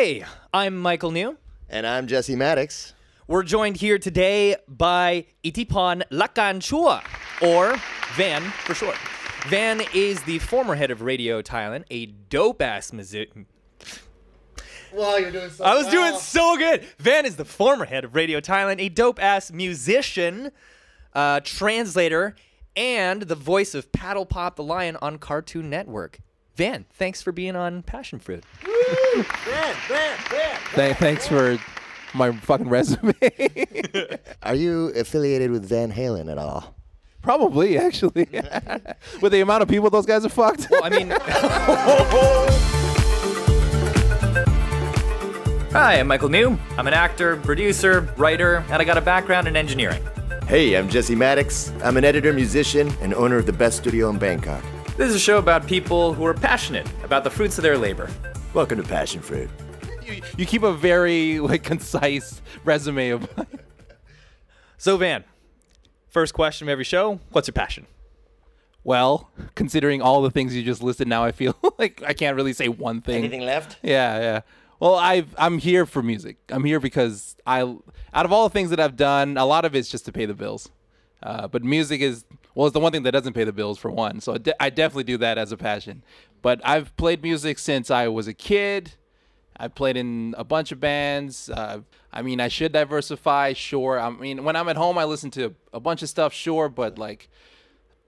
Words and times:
Hey, 0.00 0.24
I'm 0.54 0.76
Michael 0.76 1.10
New. 1.10 1.38
And 1.68 1.84
I'm 1.84 2.06
Jesse 2.06 2.36
Maddox. 2.36 2.94
We're 3.26 3.42
joined 3.42 3.78
here 3.78 3.98
today 3.98 4.54
by 4.68 5.26
Itipon 5.42 6.04
Lakanchua, 6.12 7.02
or 7.42 7.74
Van 8.14 8.42
for 8.42 8.74
short. 8.74 8.94
Van 9.48 9.82
is 9.92 10.22
the 10.22 10.38
former 10.38 10.76
head 10.76 10.92
of 10.92 11.02
Radio 11.02 11.42
Thailand, 11.42 11.82
a 11.90 12.06
dope 12.06 12.62
ass 12.62 12.92
musician. 12.92 13.46
Well, 14.94 15.18
you're 15.18 15.32
doing 15.32 15.50
so 15.50 15.64
I 15.64 15.74
was 15.74 15.88
doing 15.88 16.14
so 16.14 16.56
good. 16.56 16.84
Van 16.98 17.26
is 17.26 17.34
the 17.34 17.44
former 17.44 17.84
head 17.84 18.04
of 18.04 18.14
Radio 18.14 18.38
Thailand, 18.38 18.76
a 18.78 18.88
dope 18.88 19.20
ass 19.20 19.50
musician, 19.50 20.52
uh, 21.12 21.40
translator, 21.42 22.36
and 22.76 23.22
the 23.22 23.34
voice 23.34 23.74
of 23.74 23.90
Paddle 23.90 24.26
Pop 24.26 24.54
the 24.54 24.62
Lion 24.62 24.96
on 25.02 25.18
Cartoon 25.18 25.68
Network. 25.68 26.20
Van, 26.54 26.86
thanks 26.92 27.20
for 27.20 27.32
being 27.32 27.56
on 27.56 27.82
Passion 27.82 28.20
Fruit. 28.20 28.44
Th- 30.74 30.96
thanks 30.96 31.26
for 31.26 31.58
my 32.14 32.32
fucking 32.32 32.68
resume. 32.68 33.14
Are 34.42 34.54
you 34.54 34.88
affiliated 34.94 35.50
with 35.50 35.68
Van 35.68 35.92
Halen 35.92 36.30
at 36.30 36.38
all? 36.38 36.74
Probably, 37.22 37.76
actually. 37.76 38.26
With 39.20 39.32
the 39.32 39.40
amount 39.40 39.62
of 39.62 39.68
people 39.68 39.90
those 39.90 40.06
guys 40.06 40.22
have 40.22 40.32
fucked. 40.32 40.68
Well, 40.70 40.84
I 40.84 40.88
mean. 40.88 41.10
Hi, 45.72 45.98
I'm 46.00 46.06
Michael 46.06 46.28
New. 46.28 46.56
I'm 46.78 46.86
an 46.86 46.94
actor, 46.94 47.36
producer, 47.38 48.12
writer, 48.16 48.64
and 48.70 48.80
I 48.80 48.84
got 48.84 48.96
a 48.96 49.02
background 49.02 49.48
in 49.48 49.56
engineering. 49.56 50.02
Hey, 50.46 50.74
I'm 50.74 50.88
Jesse 50.88 51.14
Maddox. 51.14 51.72
I'm 51.82 51.96
an 51.98 52.04
editor, 52.04 52.32
musician, 52.32 52.90
and 53.02 53.12
owner 53.12 53.36
of 53.36 53.46
the 53.46 53.52
best 53.52 53.78
studio 53.78 54.08
in 54.08 54.18
Bangkok. 54.18 54.64
This 54.96 55.10
is 55.10 55.16
a 55.16 55.20
show 55.20 55.38
about 55.38 55.66
people 55.66 56.14
who 56.14 56.24
are 56.24 56.34
passionate 56.34 56.86
about 57.04 57.24
the 57.24 57.30
fruits 57.30 57.58
of 57.58 57.62
their 57.62 57.76
labor. 57.76 58.08
Welcome 58.58 58.82
to 58.82 58.88
Passion 58.88 59.22
Fruit. 59.22 59.48
you, 60.04 60.20
you 60.36 60.44
keep 60.44 60.64
a 60.64 60.72
very 60.72 61.38
like 61.38 61.62
concise 61.72 62.42
resume 62.64 63.10
of. 63.10 63.30
So, 64.78 64.96
Van, 64.96 65.22
first 66.08 66.34
question 66.34 66.66
of 66.66 66.72
every 66.72 66.82
show 66.82 67.20
what's 67.30 67.46
your 67.46 67.52
passion? 67.52 67.86
well, 68.82 69.30
considering 69.54 70.02
all 70.02 70.22
the 70.22 70.32
things 70.32 70.56
you 70.56 70.64
just 70.64 70.82
listed, 70.82 71.06
now 71.06 71.22
I 71.22 71.30
feel 71.30 71.56
like 71.78 72.02
I 72.04 72.14
can't 72.14 72.34
really 72.34 72.52
say 72.52 72.66
one 72.66 73.00
thing. 73.00 73.18
Anything 73.18 73.42
left? 73.42 73.76
Yeah, 73.80 74.18
yeah. 74.18 74.40
Well, 74.80 74.96
I 74.96 75.24
I'm 75.36 75.58
here 75.58 75.86
for 75.86 76.02
music. 76.02 76.38
I'm 76.48 76.64
here 76.64 76.80
because 76.80 77.36
I 77.46 77.60
out 77.60 78.26
of 78.26 78.32
all 78.32 78.48
the 78.48 78.52
things 78.52 78.70
that 78.70 78.80
I've 78.80 78.96
done, 78.96 79.36
a 79.36 79.46
lot 79.46 79.66
of 79.66 79.76
it's 79.76 79.88
just 79.88 80.04
to 80.06 80.12
pay 80.12 80.26
the 80.26 80.34
bills. 80.34 80.68
Uh, 81.22 81.46
but 81.46 81.62
music 81.62 82.00
is 82.00 82.24
well, 82.54 82.66
it's 82.66 82.74
the 82.74 82.80
one 82.80 82.92
thing 82.92 83.02
that 83.04 83.12
doesn't 83.12 83.34
pay 83.34 83.44
the 83.44 83.52
bills 83.52 83.78
for 83.78 83.90
one. 83.90 84.20
So 84.20 84.34
I, 84.34 84.38
de- 84.38 84.62
I 84.62 84.70
definitely 84.70 85.04
do 85.04 85.18
that 85.18 85.38
as 85.38 85.52
a 85.52 85.56
passion. 85.56 86.02
But 86.42 86.60
I've 86.64 86.96
played 86.96 87.22
music 87.22 87.58
since 87.58 87.90
I 87.90 88.08
was 88.08 88.28
a 88.28 88.34
kid. 88.34 88.92
I 89.56 89.68
played 89.68 89.96
in 89.96 90.34
a 90.38 90.44
bunch 90.44 90.70
of 90.72 90.80
bands. 90.80 91.50
Uh, 91.50 91.80
I 92.12 92.22
mean, 92.22 92.40
I 92.40 92.48
should 92.48 92.72
diversify, 92.72 93.52
sure. 93.54 93.98
I 93.98 94.10
mean, 94.10 94.44
when 94.44 94.56
I'm 94.56 94.68
at 94.68 94.76
home, 94.76 94.98
I 94.98 95.04
listen 95.04 95.30
to 95.32 95.54
a 95.72 95.80
bunch 95.80 96.02
of 96.02 96.08
stuff, 96.08 96.32
sure. 96.32 96.68
But 96.68 96.96
like, 96.96 97.28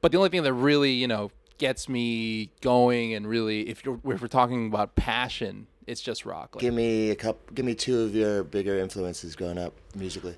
but 0.00 0.12
the 0.12 0.18
only 0.18 0.30
thing 0.30 0.42
that 0.44 0.52
really, 0.52 0.92
you 0.92 1.08
know, 1.08 1.30
gets 1.58 1.88
me 1.88 2.50
going 2.60 3.14
and 3.14 3.26
really, 3.26 3.68
if 3.68 3.84
you're 3.84 4.00
if 4.04 4.22
we're 4.22 4.28
talking 4.28 4.68
about 4.68 4.94
passion, 4.94 5.66
it's 5.86 6.00
just 6.00 6.24
rock. 6.24 6.54
Like, 6.54 6.62
Give 6.62 6.74
me 6.74 7.10
a 7.10 7.16
cup. 7.16 7.52
Give 7.54 7.64
me 7.64 7.74
two 7.74 8.00
of 8.00 8.14
your 8.14 8.44
bigger 8.44 8.78
influences 8.78 9.34
growing 9.34 9.58
up 9.58 9.74
musically. 9.94 10.36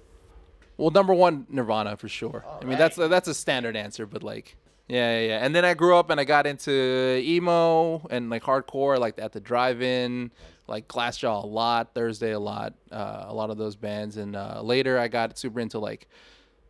Well, 0.77 0.91
number 0.91 1.15
one, 1.15 1.47
Nirvana 1.51 1.97
for 1.97 2.09
sure. 2.09 2.45
I 2.61 2.65
mean, 2.65 2.79
that's 2.79 2.97
that's 2.97 3.29
a 3.29 3.35
standard 3.35 3.77
answer, 3.77 4.07
but 4.07 4.23
like, 4.23 4.57
yeah, 4.89 5.19
yeah, 5.21 5.27
yeah. 5.29 5.39
And 5.45 5.55
then 5.55 5.65
I 5.65 5.75
grew 5.75 5.97
up 5.97 6.11
and 6.11 6.19
I 6.21 6.25
got 6.25 6.47
into 6.47 7.21
emo 7.23 8.07
and 8.11 8.31
like 8.31 8.43
hardcore, 8.43 8.99
like 8.99 9.19
at 9.19 9.33
the 9.33 9.41
drive-in, 9.41 10.33
like 10.67 10.89
Glassjaw 10.89 11.45
a 11.45 11.47
lot, 11.47 11.95
Thursday 11.95 12.33
a 12.33 12.41
lot, 12.41 12.75
uh, 12.91 13.25
a 13.29 13.35
lot 13.35 13.51
of 13.51 13.59
those 13.59 13.77
bands. 13.77 14.17
And 14.17 14.35
uh, 14.35 14.61
later 14.63 14.99
I 14.99 15.09
got 15.09 15.39
super 15.39 15.61
into 15.61 15.79
like 15.79 16.09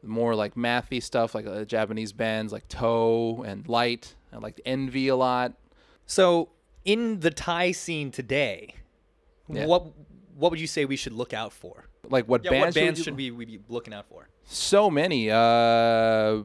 more 0.02 0.34
like 0.34 0.56
mathy 0.56 1.02
stuff, 1.02 1.34
like 1.34 1.46
uh, 1.46 1.64
Japanese 1.64 2.12
bands 2.12 2.52
like 2.52 2.68
Toe 2.68 3.44
and 3.46 3.66
Lite. 3.68 4.14
I 4.32 4.38
liked 4.38 4.60
Envy 4.66 5.08
a 5.08 5.16
lot. 5.16 5.52
So, 6.06 6.48
in 6.84 7.20
the 7.20 7.30
Thai 7.30 7.70
scene 7.72 8.10
today, 8.10 8.74
Yeah. 9.48 9.66
what 9.66 9.92
what 10.34 10.50
would 10.50 10.58
you 10.60 10.66
say 10.66 10.84
we 10.84 10.96
should 10.96 11.12
look 11.12 11.32
out 11.32 11.52
for? 11.52 11.84
Like 12.08 12.26
what 12.26 12.44
Yeah, 12.44 12.50
bands? 12.50 12.76
what 12.76 12.82
bands 12.82 12.98
you- 12.98 13.04
should 13.04 13.16
we, 13.16 13.30
we 13.30 13.44
be 13.44 13.60
looking 13.68 13.94
out 13.94 14.06
for? 14.08 14.28
So 14.44 14.90
many. 14.90 15.30
Uh, 15.30 16.42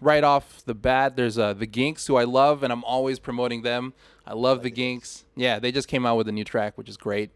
right 0.00 0.24
off 0.24 0.64
the 0.64 0.74
bat, 0.74 1.16
there's 1.16 1.38
uh, 1.38 1.52
the 1.52 1.66
Ginks, 1.66 2.06
who 2.06 2.16
I 2.16 2.24
love, 2.24 2.62
and 2.62 2.72
I'm 2.72 2.84
always 2.84 3.18
promoting 3.18 3.62
them. 3.62 3.92
I 4.26 4.32
love 4.34 4.62
the 4.62 4.70
Ginks. 4.70 5.24
Yeah, 5.36 5.58
they 5.58 5.70
just 5.72 5.88
came 5.88 6.06
out 6.06 6.16
with 6.16 6.28
a 6.28 6.32
new 6.32 6.44
track, 6.44 6.78
which 6.78 6.88
is 6.88 6.96
great. 6.96 7.30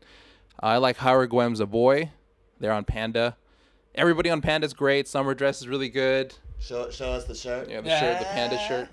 I 0.61 0.79
like 0.79 0.99
Hariguem 0.99 1.57
Zaboy. 1.57 2.11
They're 2.61 2.73
on 2.73 2.85
Panda. 2.85 3.37
Everybody 3.95 4.31
on 4.31 4.41
Panda's 4.41 4.73
great. 4.73 5.07
Summer 5.07 5.35
Dress 5.35 5.61
is 5.61 5.69
really 5.69 5.89
good. 5.91 6.35
Show, 6.61 6.91
show 6.91 7.11
us 7.13 7.25
the 7.25 7.35
shirt. 7.35 7.69
Yeah, 7.69 7.81
the 7.83 7.99
shirt, 7.99 8.19
the 8.21 8.25
Panda 8.27 8.59
shirt. 8.59 8.89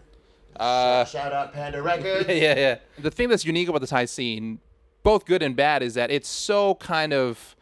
Uh, 0.59 1.05
Shout 1.05 1.31
out 1.31 1.53
Panda 1.53 1.81
Records. 1.81 2.25
yeah, 2.27 2.57
yeah. 2.57 2.77
The 2.97 3.11
thing 3.11 3.29
that's 3.29 3.45
unique 3.45 3.69
about 3.69 3.79
the 3.81 3.87
Thai 3.87 4.05
scene, 4.05 4.59
both 5.03 5.25
good 5.25 5.41
and 5.41 5.55
bad, 5.55 5.83
is 5.83 5.93
that 5.93 6.11
it's 6.11 6.27
so 6.27 6.75
kind 6.75 7.13
of 7.13 7.55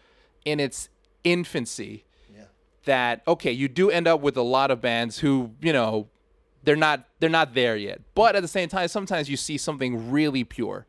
in 0.47 0.59
its 0.59 0.89
infancy 1.23 2.05
Yeah. 2.33 2.45
that 2.85 3.21
okay, 3.27 3.51
you 3.51 3.67
do 3.67 3.89
end 3.89 4.07
up 4.07 4.21
with 4.21 4.37
a 4.37 4.41
lot 4.41 4.71
of 4.71 4.79
bands 4.81 5.19
who, 5.19 5.51
you 5.61 5.73
know, 5.73 6.07
they're 6.63 6.75
not 6.75 7.07
they're 7.19 7.29
not 7.29 7.53
there 7.53 7.75
yet. 7.75 8.01
But 8.15 8.35
at 8.35 8.41
the 8.41 8.47
same 8.47 8.69
time, 8.69 8.87
sometimes 8.87 9.29
you 9.29 9.37
see 9.37 9.57
something 9.57 10.11
really 10.11 10.43
pure. 10.43 10.85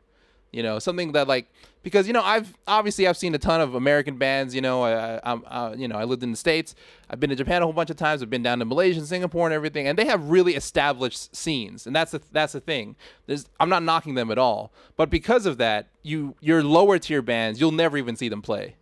You 0.51 0.63
know, 0.63 0.79
something 0.79 1.11
that 1.11 1.27
like 1.27 1.45
because 1.83 2.07
you 2.07 2.13
know 2.13 2.23
I've 2.23 2.53
obviously 2.67 3.07
I've 3.07 3.17
seen 3.17 3.35
a 3.35 3.37
ton 3.37 3.61
of 3.61 3.75
American 3.75 4.17
bands. 4.17 4.55
You 4.55 4.61
know, 4.61 4.81
I, 4.81 4.91
I, 5.17 5.19
I'm 5.23 5.43
uh, 5.45 5.75
you 5.77 5.87
know 5.87 5.95
I 5.95 6.05
lived 6.05 6.23
in 6.23 6.31
the 6.31 6.37
states. 6.37 6.73
I've 7.07 7.19
been 7.19 7.29
to 7.29 7.35
Japan 7.35 7.61
a 7.61 7.65
whole 7.65 7.73
bunch 7.73 7.91
of 7.91 7.97
times. 7.97 8.23
I've 8.23 8.31
been 8.31 8.41
down 8.41 8.57
to 8.59 8.65
Malaysia, 8.65 8.97
and 8.97 9.07
Singapore, 9.07 9.45
and 9.45 9.53
everything, 9.53 9.87
and 9.87 9.95
they 9.95 10.05
have 10.05 10.23
really 10.31 10.55
established 10.55 11.35
scenes, 11.35 11.85
and 11.85 11.95
that's 11.95 12.11
the 12.13 12.21
that's 12.31 12.53
the 12.53 12.61
thing. 12.61 12.95
There's 13.27 13.45
I'm 13.59 13.69
not 13.69 13.83
knocking 13.83 14.15
them 14.15 14.31
at 14.31 14.39
all, 14.39 14.73
but 14.97 15.11
because 15.11 15.45
of 15.45 15.57
that, 15.59 15.89
you 16.01 16.35
your 16.41 16.63
lower 16.63 16.97
tier 16.97 17.21
bands 17.21 17.59
you'll 17.61 17.71
never 17.71 17.95
even 17.97 18.15
see 18.15 18.27
them 18.27 18.41
play. 18.41 18.75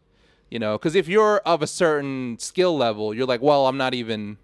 You 0.50 0.60
know, 0.60 0.78
because 0.78 0.96
if 0.96 1.08
you're 1.08 1.40
of 1.40 1.62
a 1.62 1.68
certain 1.68 2.40
skill 2.40 2.78
level, 2.78 3.14
you're 3.14 3.26
like, 3.26 3.42
well, 3.42 3.68
I'm 3.68 3.78
not 3.78 3.94
even 3.94 4.38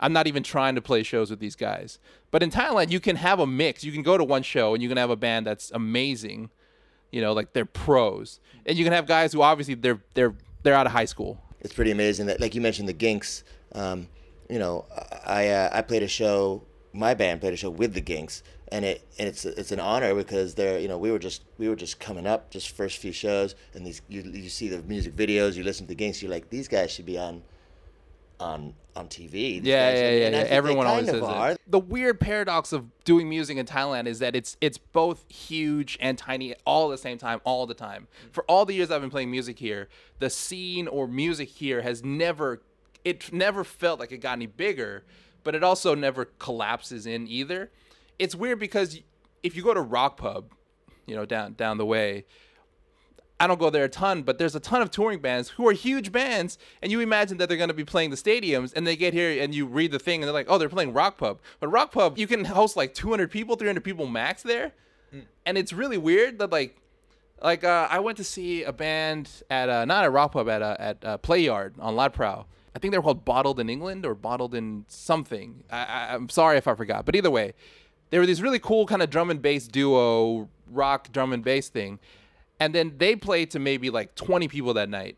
I'm 0.00 0.12
not 0.12 0.26
even 0.26 0.42
trying 0.42 0.74
to 0.74 0.80
play 0.80 1.02
shows 1.02 1.30
with 1.30 1.40
these 1.40 1.56
guys. 1.56 1.98
But 2.30 2.42
in 2.42 2.50
Thailand, 2.50 2.90
you 2.90 3.00
can 3.00 3.16
have 3.16 3.40
a 3.40 3.46
mix. 3.46 3.82
You 3.84 3.92
can 3.92 4.02
go 4.02 4.18
to 4.18 4.24
one 4.24 4.42
show 4.42 4.74
and 4.74 4.82
you 4.82 4.88
can 4.88 4.98
have 4.98 5.10
a 5.10 5.16
band 5.16 5.46
that's 5.46 5.70
amazing, 5.70 6.50
you 7.10 7.20
know, 7.20 7.32
like 7.32 7.52
they're 7.52 7.64
pros, 7.64 8.40
and 8.66 8.76
you 8.76 8.84
can 8.84 8.92
have 8.92 9.06
guys 9.06 9.32
who 9.32 9.42
obviously 9.42 9.74
they're 9.74 10.00
they're 10.14 10.34
they're 10.62 10.74
out 10.74 10.86
of 10.86 10.92
high 10.92 11.04
school. 11.04 11.40
it's 11.60 11.72
pretty 11.72 11.90
amazing 11.90 12.26
that, 12.26 12.40
like 12.40 12.54
you 12.54 12.60
mentioned, 12.60 12.88
the 12.88 12.94
Ginks. 12.94 13.42
Um, 13.72 14.08
you 14.50 14.58
know, 14.58 14.84
I 15.26 15.48
uh, 15.48 15.70
I 15.72 15.82
played 15.82 16.02
a 16.02 16.08
show. 16.08 16.62
My 16.92 17.14
band 17.14 17.40
played 17.40 17.52
a 17.52 17.56
show 17.56 17.70
with 17.70 17.94
the 17.94 18.00
Ginks, 18.00 18.42
and 18.72 18.84
it 18.84 19.06
and 19.18 19.28
it's 19.28 19.44
it's 19.44 19.72
an 19.72 19.80
honor 19.80 20.14
because 20.14 20.54
they're 20.54 20.78
you 20.78 20.88
know 20.88 20.98
we 20.98 21.10
were 21.10 21.18
just 21.18 21.42
we 21.58 21.68
were 21.68 21.76
just 21.76 21.98
coming 22.00 22.26
up, 22.26 22.50
just 22.50 22.70
first 22.70 22.98
few 22.98 23.12
shows, 23.12 23.54
and 23.74 23.86
these 23.86 24.02
you 24.08 24.22
you 24.22 24.48
see 24.48 24.68
the 24.68 24.82
music 24.82 25.14
videos, 25.16 25.54
you 25.54 25.64
listen 25.64 25.86
to 25.86 25.88
the 25.88 25.94
games 25.94 26.22
you're 26.22 26.30
like 26.30 26.50
these 26.50 26.68
guys 26.68 26.90
should 26.90 27.06
be 27.06 27.18
on 27.18 27.42
on 28.40 28.74
on 28.94 29.08
TV. 29.08 29.30
These 29.32 29.62
Yeah, 29.64 29.90
guys- 29.92 30.00
yeah, 30.00 30.08
and 30.26 30.34
yeah. 30.34 30.40
I 30.40 30.44
yeah. 30.44 30.48
Everyone 30.50 30.86
always 30.86 31.06
says 31.06 31.22
are. 31.22 31.50
it. 31.52 31.60
The 31.66 31.78
weird 31.78 32.20
paradox 32.20 32.72
of 32.72 32.86
doing 33.04 33.28
music 33.28 33.56
in 33.56 33.66
Thailand 33.66 34.06
is 34.06 34.18
that 34.20 34.36
it's 34.36 34.56
it's 34.60 34.78
both 34.78 35.24
huge 35.30 35.96
and 36.00 36.16
tiny 36.18 36.54
all 36.64 36.90
at 36.92 36.96
the 36.96 37.02
same 37.02 37.18
time, 37.18 37.40
all 37.44 37.66
the 37.66 37.74
time. 37.74 38.06
Mm. 38.26 38.32
For 38.32 38.44
all 38.44 38.64
the 38.64 38.74
years 38.74 38.90
I've 38.90 39.00
been 39.00 39.10
playing 39.10 39.30
music 39.30 39.58
here, 39.58 39.88
the 40.18 40.30
scene 40.30 40.86
or 40.88 41.06
music 41.08 41.48
here 41.48 41.82
has 41.82 42.04
never 42.04 42.62
it 43.04 43.32
never 43.32 43.64
felt 43.64 43.98
like 44.00 44.12
it 44.12 44.18
got 44.18 44.32
any 44.32 44.46
bigger, 44.46 45.04
but 45.44 45.54
it 45.54 45.62
also 45.64 45.94
never 45.94 46.24
collapses 46.26 47.06
in 47.06 47.26
either. 47.28 47.70
It's 48.18 48.34
weird 48.34 48.58
because 48.58 49.00
if 49.42 49.56
you 49.56 49.62
go 49.62 49.74
to 49.74 49.80
Rock 49.80 50.16
Pub, 50.16 50.52
you 51.06 51.16
know, 51.16 51.24
down 51.24 51.54
down 51.54 51.78
the 51.78 51.86
way, 51.86 52.24
I 53.40 53.46
don't 53.46 53.60
go 53.60 53.70
there 53.70 53.84
a 53.84 53.88
ton, 53.88 54.22
but 54.22 54.38
there's 54.38 54.56
a 54.56 54.60
ton 54.60 54.82
of 54.82 54.90
touring 54.90 55.20
bands 55.20 55.50
who 55.50 55.68
are 55.68 55.72
huge 55.72 56.10
bands, 56.10 56.58
and 56.82 56.90
you 56.90 57.00
imagine 57.00 57.38
that 57.38 57.48
they're 57.48 57.58
going 57.58 57.68
to 57.68 57.74
be 57.74 57.84
playing 57.84 58.10
the 58.10 58.16
stadiums, 58.16 58.72
and 58.74 58.86
they 58.86 58.96
get 58.96 59.14
here 59.14 59.42
and 59.42 59.54
you 59.54 59.64
read 59.66 59.92
the 59.92 59.98
thing, 59.98 60.22
and 60.22 60.28
they're 60.28 60.34
like, 60.34 60.46
oh, 60.48 60.58
they're 60.58 60.68
playing 60.68 60.92
Rock 60.92 61.18
Pub. 61.18 61.40
But 61.60 61.68
Rock 61.68 61.92
Pub, 61.92 62.18
you 62.18 62.26
can 62.26 62.44
host 62.44 62.76
like 62.76 62.94
200 62.94 63.30
people, 63.30 63.54
300 63.54 63.84
people 63.84 64.06
max 64.06 64.42
there, 64.42 64.72
and 65.46 65.56
it's 65.56 65.72
really 65.72 65.98
weird 65.98 66.38
that 66.40 66.50
like, 66.50 66.76
like 67.40 67.62
uh, 67.62 67.86
I 67.88 68.00
went 68.00 68.18
to 68.18 68.24
see 68.24 68.64
a 68.64 68.72
band 68.72 69.30
at 69.48 69.68
uh, 69.68 69.84
not 69.84 70.04
at 70.04 70.12
Rock 70.12 70.32
Pub 70.32 70.48
at 70.48 70.60
uh, 70.60 70.76
at 70.78 71.04
uh, 71.04 71.18
Play 71.18 71.40
Yard 71.40 71.74
on 71.78 71.94
Ladprao. 71.94 72.44
I 72.74 72.78
think 72.80 72.92
they 72.92 72.98
were 72.98 73.02
called 73.02 73.24
Bottled 73.24 73.60
in 73.60 73.70
England 73.70 74.04
or 74.04 74.14
Bottled 74.14 74.54
in 74.54 74.84
something. 74.88 75.64
I, 75.70 75.84
I, 75.84 76.14
I'm 76.14 76.28
sorry 76.28 76.58
if 76.58 76.66
I 76.66 76.74
forgot, 76.74 77.06
but 77.06 77.14
either 77.16 77.30
way, 77.30 77.54
they 78.10 78.18
were 78.18 78.26
these 78.26 78.42
really 78.42 78.58
cool 78.58 78.86
kind 78.86 79.02
of 79.02 79.10
drum 79.10 79.30
and 79.30 79.42
bass 79.42 79.66
duo, 79.66 80.48
rock 80.70 81.12
drum 81.12 81.32
and 81.32 81.44
bass 81.44 81.68
thing. 81.68 81.98
And 82.60 82.74
then 82.74 82.94
they 82.98 83.14
played 83.14 83.50
to 83.52 83.58
maybe 83.58 83.90
like 83.90 84.14
20 84.14 84.48
people 84.48 84.74
that 84.74 84.88
night. 84.88 85.16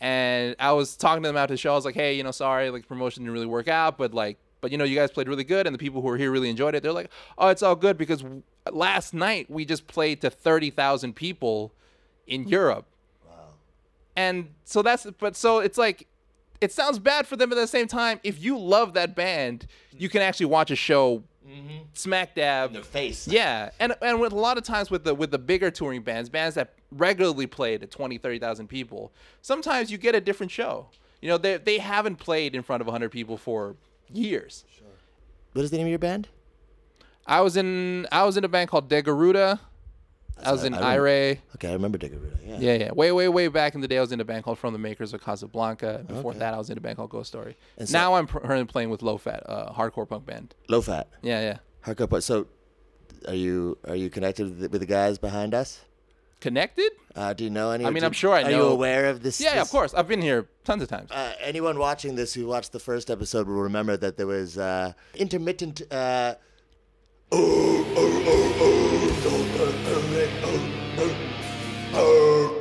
And 0.00 0.56
I 0.58 0.72
was 0.72 0.96
talking 0.96 1.22
to 1.22 1.28
them 1.28 1.36
after 1.36 1.54
the 1.54 1.58
show. 1.58 1.72
I 1.72 1.76
was 1.76 1.84
like, 1.84 1.94
hey, 1.94 2.14
you 2.14 2.24
know, 2.24 2.30
sorry, 2.30 2.70
like 2.70 2.88
promotion 2.88 3.22
didn't 3.22 3.34
really 3.34 3.46
work 3.46 3.68
out, 3.68 3.98
but 3.98 4.12
like, 4.12 4.38
but 4.60 4.72
you 4.72 4.78
know, 4.78 4.84
you 4.84 4.96
guys 4.96 5.10
played 5.10 5.28
really 5.28 5.44
good, 5.44 5.66
and 5.66 5.74
the 5.74 5.78
people 5.78 6.00
who 6.00 6.08
were 6.08 6.16
here 6.16 6.30
really 6.30 6.48
enjoyed 6.48 6.74
it. 6.74 6.82
They're 6.82 6.92
like, 6.92 7.10
oh, 7.36 7.48
it's 7.48 7.62
all 7.62 7.74
good 7.76 7.98
because 7.98 8.22
w- 8.22 8.42
last 8.70 9.12
night 9.12 9.50
we 9.50 9.64
just 9.64 9.88
played 9.88 10.20
to 10.20 10.30
30,000 10.30 11.14
people 11.14 11.72
in 12.26 12.48
Europe. 12.48 12.86
Wow. 13.28 13.34
And 14.16 14.50
so 14.64 14.82
that's 14.82 15.06
but 15.18 15.36
so 15.36 15.58
it's 15.58 15.78
like 15.78 16.06
it 16.60 16.72
sounds 16.72 17.00
bad 17.00 17.26
for 17.26 17.36
them 17.36 17.48
but 17.48 17.58
at 17.58 17.62
the 17.62 17.66
same 17.66 17.88
time 17.88 18.20
if 18.22 18.42
you 18.42 18.58
love 18.58 18.94
that 18.94 19.16
band, 19.16 19.66
you 19.96 20.08
can 20.08 20.22
actually 20.22 20.46
watch 20.46 20.70
a 20.70 20.76
show 20.76 21.24
Mm-hmm. 21.48 21.78
smack 21.94 22.34
dab 22.34 22.72
Their 22.72 22.82
face. 22.82 23.26
yeah, 23.26 23.70
and 23.80 23.94
and 24.00 24.20
with 24.20 24.32
a 24.32 24.36
lot 24.38 24.58
of 24.58 24.64
times 24.64 24.90
with 24.90 25.04
the 25.04 25.14
with 25.14 25.30
the 25.30 25.38
bigger 25.38 25.70
touring 25.70 26.02
bands, 26.02 26.28
bands 26.30 26.54
that 26.54 26.74
regularly 26.92 27.46
play 27.46 27.76
to 27.78 27.86
20, 27.86 28.18
30,000 28.18 28.68
people, 28.68 29.12
sometimes 29.40 29.90
you 29.90 29.98
get 29.98 30.14
a 30.14 30.20
different 30.20 30.52
show. 30.52 30.86
You 31.20 31.28
know, 31.28 31.38
they 31.38 31.56
they 31.56 31.78
haven't 31.78 32.16
played 32.16 32.54
in 32.54 32.62
front 32.62 32.80
of 32.80 32.86
100 32.86 33.10
people 33.10 33.36
for 33.36 33.76
years. 34.12 34.64
What 35.52 35.64
is 35.64 35.70
the 35.70 35.76
name 35.78 35.86
of 35.86 35.90
your 35.90 35.98
band? 35.98 36.28
I 37.26 37.40
was 37.40 37.56
in 37.56 38.06
I 38.12 38.24
was 38.24 38.36
in 38.36 38.44
a 38.44 38.48
band 38.48 38.70
called 38.70 38.88
De 38.88 39.02
Garuda. 39.02 39.60
I 40.44 40.52
was 40.52 40.64
in 40.64 40.74
I 40.74 40.94
remember- 40.96 41.08
Ire. 41.08 41.38
Okay, 41.56 41.68
I 41.68 41.72
remember 41.72 41.98
Diggaruda. 41.98 42.38
Yeah. 42.44 42.58
Yeah, 42.58 42.74
yeah. 42.74 42.92
Way, 42.92 43.12
way, 43.12 43.28
way 43.28 43.48
back 43.48 43.74
in 43.74 43.80
the 43.80 43.88
day, 43.88 43.98
I 43.98 44.00
was 44.00 44.12
in 44.12 44.20
a 44.20 44.24
band 44.24 44.44
called 44.44 44.58
From 44.58 44.72
the 44.72 44.78
Makers 44.78 45.12
of 45.14 45.22
Casablanca. 45.22 46.04
Before 46.06 46.30
Okay. 46.32 46.40
that, 46.40 46.54
I 46.54 46.58
was 46.58 46.68
in 46.70 46.78
a 46.78 46.80
band 46.80 46.96
called 46.96 47.10
Ghost 47.10 47.28
Story. 47.28 47.56
And 47.78 47.88
so- 47.88 47.96
now 47.96 48.14
I'm 48.14 48.26
currently 48.26 48.64
playing 48.64 48.90
with 48.90 49.02
Low 49.02 49.18
Fat, 49.18 49.42
uh, 49.46 49.72
hardcore 49.72 50.08
punk 50.08 50.26
band. 50.26 50.54
Low 50.68 50.80
fat. 50.80 51.08
Yeah, 51.22 51.40
yeah. 51.40 51.58
Hardcore. 51.86 52.08
But 52.08 52.22
so, 52.24 52.46
are 53.28 53.34
you 53.34 53.78
are 53.86 53.94
you 53.96 54.10
connected 54.10 54.44
with 54.48 54.58
the, 54.60 54.68
with 54.68 54.80
the 54.80 54.86
guys 54.86 55.18
behind 55.18 55.54
us? 55.54 55.80
Connected? 56.40 56.90
Uh, 57.14 57.32
do 57.34 57.44
you 57.44 57.50
know 57.50 57.70
any? 57.70 57.84
I 57.86 57.90
mean, 57.90 58.00
do- 58.00 58.06
I'm 58.06 58.12
sure 58.12 58.34
I 58.34 58.42
know. 58.42 58.48
Are 58.48 58.50
you 58.50 58.62
aware 58.64 59.06
of 59.06 59.22
this? 59.22 59.40
Yeah, 59.40 59.54
this- 59.54 59.62
of 59.62 59.70
course. 59.70 59.94
I've 59.94 60.08
been 60.08 60.20
here 60.22 60.48
tons 60.64 60.82
of 60.82 60.88
times. 60.88 61.12
Uh, 61.12 61.32
anyone 61.40 61.78
watching 61.78 62.16
this 62.16 62.34
who 62.34 62.46
watched 62.48 62.72
the 62.72 62.80
first 62.80 63.10
episode 63.10 63.46
will 63.46 63.62
remember 63.62 63.96
that 63.96 64.16
there 64.16 64.26
was 64.26 64.58
uh, 64.58 64.92
intermittent. 65.14 65.82
Uh, 65.92 66.34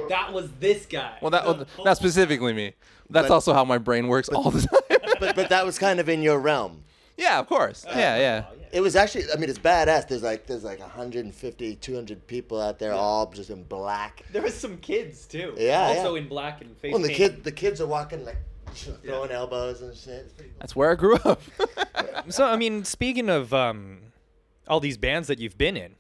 That 0.10 0.32
was 0.34 0.50
this 0.60 0.86
guy. 0.86 1.18
Well, 1.22 1.32
that 1.32 1.46
well, 1.46 1.66
not 1.84 1.98
specifically 1.98 2.54
me. 2.54 2.74
That's 3.10 3.28
But- 3.28 3.34
also 3.34 3.54
how 3.54 3.66
my 3.66 3.78
brain 3.78 4.08
works 4.08 4.30
all 4.30 4.52
the 4.52 4.62
time. 4.62 5.00
but 5.20 5.36
but 5.36 5.50
that 5.50 5.66
was 5.66 5.78
kind 5.80 6.00
of 6.00 6.10
in 6.10 6.22
your 6.22 6.40
realm. 6.40 6.84
yeah, 7.18 7.40
of 7.40 7.48
course. 7.48 7.86
Yeah, 7.88 8.18
yeah. 8.18 8.46
It 8.72 8.80
was 8.82 8.96
actually. 8.96 9.26
I 9.34 9.38
mean, 9.38 9.50
it's 9.50 9.60
badass. 9.60 10.08
There's 10.08 10.24
like 10.24 10.48
there's 10.48 10.64
like 10.64 10.80
150, 10.80 11.76
200 11.76 12.28
people 12.28 12.62
out 12.62 12.80
there, 12.80 12.94
all 12.94 13.30
just 13.30 13.50
in 13.50 13.64
black. 13.64 14.24
There 14.32 14.42
was 14.42 14.54
some 14.54 14.78
kids 14.78 15.26
too. 15.28 15.54
Yeah, 15.58 15.82
Also 15.88 16.16
yeah. 16.16 16.22
in 16.22 16.28
black 16.30 16.62
and 16.62 16.76
face 16.78 16.94
Well, 16.94 17.02
the 17.02 17.10
paint. 17.10 17.18
kid 17.18 17.44
the 17.44 17.52
kids 17.52 17.82
are 17.82 17.88
walking 17.88 18.24
like 18.26 18.38
throwing 18.74 19.32
elbows 19.32 19.82
and 19.82 19.94
shit. 19.96 20.14
It's 20.26 20.34
pretty 20.34 20.50
cool. 20.52 20.58
That's 20.60 20.76
where 20.76 20.92
I 20.92 20.96
grew 20.96 21.16
up. 21.26 21.42
So 22.30 22.46
I 22.46 22.56
mean, 22.56 22.86
speaking 22.86 23.30
of 23.30 23.54
um, 23.54 24.00
all 24.70 24.80
these 24.80 24.98
bands 24.98 25.28
that 25.28 25.40
you've 25.40 25.58
been 25.58 25.76
in, 25.76 25.96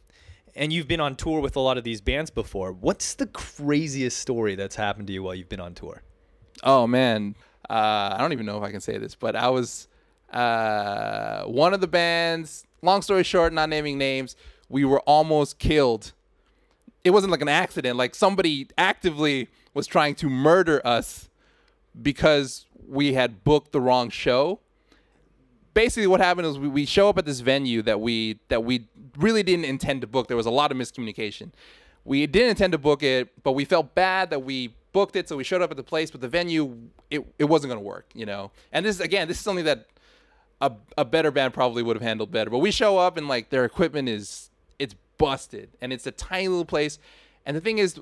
and 0.56 0.71
you've 0.74 0.88
been 0.88 1.00
on 1.00 1.15
tour 1.15 1.39
with 1.39 1.56
a 1.56 1.59
lot 1.59 1.77
of 1.77 1.83
these 1.83 2.01
bands 2.01 2.30
before, 2.30 2.71
what's 2.71 3.13
the 3.13 3.27
craziest 3.27 4.18
story 4.18 4.56
that's 4.56 4.75
happened 4.75 5.07
to 5.07 5.13
you 5.13 5.24
while 5.24 5.36
you've 5.36 5.50
been 5.50 5.59
on 5.59 5.74
tour? 5.74 6.03
oh 6.63 6.88
man, 6.88 7.36
uh, 7.69 8.15
I 8.15 8.18
don't 8.19 8.33
even 8.33 8.45
know 8.45 8.57
if 8.57 8.63
I 8.63 8.71
can 8.71 8.81
say 8.81 8.98
this, 8.98 9.15
but 9.15 9.36
I 9.36 9.50
was 9.50 9.88
uh, 10.31 11.44
one 11.44 11.74
of 11.74 11.81
the 11.81 11.88
bands. 11.88 12.65
Long 12.81 13.01
story 13.01 13.24
short, 13.24 13.53
not 13.53 13.69
naming 13.69 13.98
names, 13.98 14.36
we 14.69 14.86
were 14.86 15.01
almost 15.01 15.59
killed. 15.59 16.13
It 17.04 17.12
wasn't 17.12 17.31
like 17.31 17.42
an 17.42 17.50
accident. 17.50 17.97
Like 17.97 18.15
somebody 18.15 18.68
actively 18.77 19.50
was 19.74 19.88
trying 19.88 20.15
to 20.15 20.30
murder 20.30 20.81
us 20.86 21.30
because 22.00 22.65
we 22.88 23.13
had 23.13 23.44
booked 23.44 23.71
the 23.71 23.81
wrong 23.81 24.09
show. 24.09 24.59
Basically 25.73 26.07
what 26.07 26.19
happened 26.19 26.47
is 26.47 26.59
we, 26.59 26.68
we 26.68 26.85
show 26.85 27.09
up 27.09 27.18
at 27.18 27.25
this 27.25 27.39
venue 27.39 27.81
that 27.83 28.00
we 28.00 28.39
that 28.50 28.63
we 28.63 28.88
really 29.18 29.44
didn't 29.44 29.65
intend 29.65 30.01
to 30.01 30.07
book. 30.07 30.27
There 30.27 30.38
was 30.38 30.45
a 30.45 30.51
lot 30.51 30.71
of 30.71 30.77
miscommunication. 30.77 31.51
We 32.03 32.25
didn't 32.27 32.50
intend 32.50 32.71
to 32.71 32.77
book 32.77 33.03
it, 33.03 33.44
but 33.44 33.51
we 33.51 33.65
felt 33.65 33.94
bad 33.94 34.31
that 34.31 34.39
we 34.39 34.73
booked 34.91 35.15
it, 35.15 35.29
so 35.29 35.38
we 35.38 35.44
showed 35.44 35.62
up 35.62 35.71
at 35.71 35.77
the 35.77 35.83
place, 35.83 36.12
but 36.12 36.21
the 36.21 36.27
venue 36.27 36.77
it, 37.09 37.25
it 37.38 37.45
wasn't 37.45 37.71
gonna 37.71 37.81
work, 37.81 38.06
you 38.13 38.25
know. 38.25 38.51
And 38.71 38.85
this 38.85 39.00
again, 39.00 39.27
this 39.27 39.38
is 39.38 39.44
something 39.44 39.65
that 39.65 39.88
a, 40.62 40.71
a 40.97 41.06
better 41.06 41.31
band 41.31 41.53
probably 41.53 41.83
would 41.83 41.95
have 41.95 42.03
handled 42.03 42.31
better. 42.31 42.50
But 42.50 42.59
we 42.59 42.71
show 42.71 42.97
up 42.97 43.18
and 43.18 43.27
like 43.27 43.50
their 43.50 43.65
equipment 43.65 44.09
is 44.09 44.50
it's 44.79 44.95
busted 45.18 45.69
and 45.81 45.91
it's 45.91 46.07
a 46.07 46.12
tiny 46.12 46.47
little 46.47 46.65
place. 46.65 47.00
And 47.45 47.57
the 47.57 47.62
thing 47.62 47.79
is, 47.79 48.00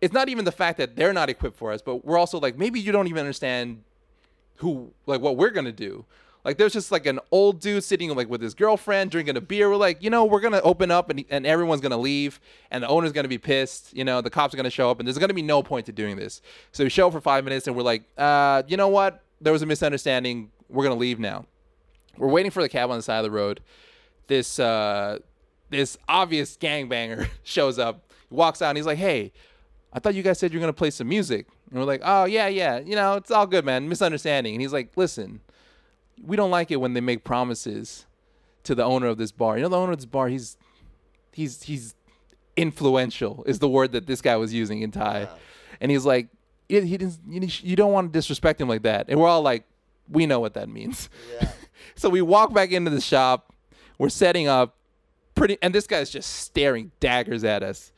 it's 0.00 0.14
not 0.14 0.28
even 0.28 0.44
the 0.46 0.52
fact 0.52 0.78
that 0.78 0.96
they're 0.96 1.12
not 1.12 1.28
equipped 1.28 1.56
for 1.56 1.72
us, 1.72 1.82
but 1.82 2.04
we're 2.04 2.18
also 2.18 2.40
like 2.40 2.56
maybe 2.56 2.80
you 2.80 2.92
don't 2.92 3.06
even 3.06 3.20
understand 3.20 3.82
who 4.56 4.92
like 5.06 5.20
what 5.20 5.36
we're 5.36 5.50
gonna 5.50 5.72
do. 5.72 6.04
Like 6.44 6.56
there's 6.56 6.72
just 6.72 6.90
like 6.90 7.06
an 7.06 7.20
old 7.30 7.60
dude 7.60 7.84
sitting 7.84 8.14
like 8.14 8.28
with 8.28 8.40
his 8.40 8.54
girlfriend 8.54 9.10
drinking 9.10 9.36
a 9.36 9.40
beer. 9.40 9.68
We're 9.68 9.76
like, 9.76 10.02
you 10.02 10.10
know, 10.10 10.24
we're 10.24 10.40
gonna 10.40 10.60
open 10.62 10.90
up 10.90 11.10
and 11.10 11.24
and 11.30 11.46
everyone's 11.46 11.80
gonna 11.80 11.98
leave, 11.98 12.40
and 12.70 12.82
the 12.82 12.88
owner's 12.88 13.12
gonna 13.12 13.28
be 13.28 13.38
pissed. 13.38 13.94
You 13.94 14.04
know, 14.04 14.20
the 14.20 14.30
cops 14.30 14.54
are 14.54 14.56
gonna 14.56 14.70
show 14.70 14.90
up, 14.90 14.98
and 15.00 15.06
there's 15.06 15.18
gonna 15.18 15.34
be 15.34 15.42
no 15.42 15.62
point 15.62 15.86
to 15.86 15.92
doing 15.92 16.16
this. 16.16 16.40
So 16.72 16.84
we 16.84 16.90
show 16.90 17.08
up 17.08 17.12
for 17.12 17.20
five 17.20 17.44
minutes, 17.44 17.66
and 17.66 17.76
we're 17.76 17.82
like, 17.82 18.04
uh, 18.16 18.62
you 18.66 18.76
know 18.76 18.88
what? 18.88 19.22
There 19.40 19.52
was 19.52 19.62
a 19.62 19.66
misunderstanding. 19.66 20.50
We're 20.68 20.84
gonna 20.84 20.96
leave 20.96 21.18
now. 21.18 21.46
We're 22.16 22.28
waiting 22.28 22.50
for 22.50 22.62
the 22.62 22.68
cab 22.68 22.90
on 22.90 22.96
the 22.96 23.02
side 23.02 23.18
of 23.18 23.24
the 23.24 23.30
road. 23.30 23.60
This 24.26 24.58
uh, 24.58 25.18
this 25.68 25.98
obvious 26.08 26.56
gangbanger 26.56 27.28
shows 27.42 27.78
up, 27.78 28.10
He 28.28 28.34
walks 28.34 28.62
out, 28.62 28.70
and 28.70 28.78
he's 28.78 28.86
like, 28.86 28.98
hey. 28.98 29.32
I 29.92 29.98
thought 29.98 30.14
you 30.14 30.22
guys 30.22 30.38
said 30.38 30.52
you're 30.52 30.60
gonna 30.60 30.72
play 30.72 30.90
some 30.90 31.08
music. 31.08 31.48
And 31.68 31.80
we're 31.80 31.84
like, 31.84 32.02
oh 32.04 32.24
yeah, 32.24 32.46
yeah, 32.46 32.78
you 32.78 32.94
know, 32.94 33.14
it's 33.14 33.32
all 33.32 33.44
good, 33.44 33.64
man. 33.64 33.88
Misunderstanding. 33.88 34.54
And 34.54 34.62
he's 34.62 34.72
like, 34.72 34.92
listen, 34.96 35.40
we 36.24 36.36
don't 36.36 36.50
like 36.50 36.70
it 36.70 36.76
when 36.76 36.94
they 36.94 37.00
make 37.00 37.24
promises 37.24 38.06
to 38.64 38.74
the 38.74 38.84
owner 38.84 39.06
of 39.06 39.18
this 39.18 39.32
bar. 39.32 39.56
You 39.56 39.62
know, 39.62 39.68
the 39.68 39.78
owner 39.78 39.92
of 39.92 39.98
this 39.98 40.06
bar, 40.06 40.28
he's 40.28 40.56
he's 41.32 41.62
he's 41.62 41.94
influential 42.56 43.42
is 43.46 43.58
the 43.58 43.68
word 43.68 43.92
that 43.92 44.06
this 44.06 44.20
guy 44.20 44.36
was 44.36 44.52
using 44.52 44.82
in 44.82 44.90
Thai. 44.90 45.28
And 45.80 45.90
he's 45.90 46.04
like, 46.04 46.28
he, 46.68 46.80
he 46.82 46.96
didn't, 46.98 47.18
you, 47.26 47.48
you 47.62 47.76
don't 47.76 47.92
want 47.92 48.12
to 48.12 48.18
disrespect 48.18 48.60
him 48.60 48.68
like 48.68 48.82
that. 48.82 49.06
And 49.08 49.18
we're 49.18 49.28
all 49.28 49.42
like, 49.42 49.64
we 50.08 50.26
know 50.26 50.40
what 50.40 50.54
that 50.54 50.68
means. 50.68 51.08
Yeah. 51.40 51.48
So 51.96 52.08
we 52.08 52.22
walk 52.22 52.54
back 52.54 52.72
into 52.72 52.90
the 52.90 53.00
shop. 53.00 53.54
We're 53.98 54.10
setting 54.10 54.48
up 54.48 54.76
pretty, 55.34 55.58
and 55.60 55.74
this 55.74 55.86
guy's 55.86 56.10
just 56.10 56.30
staring 56.30 56.92
daggers 57.00 57.42
at 57.42 57.62
us. 57.62 57.92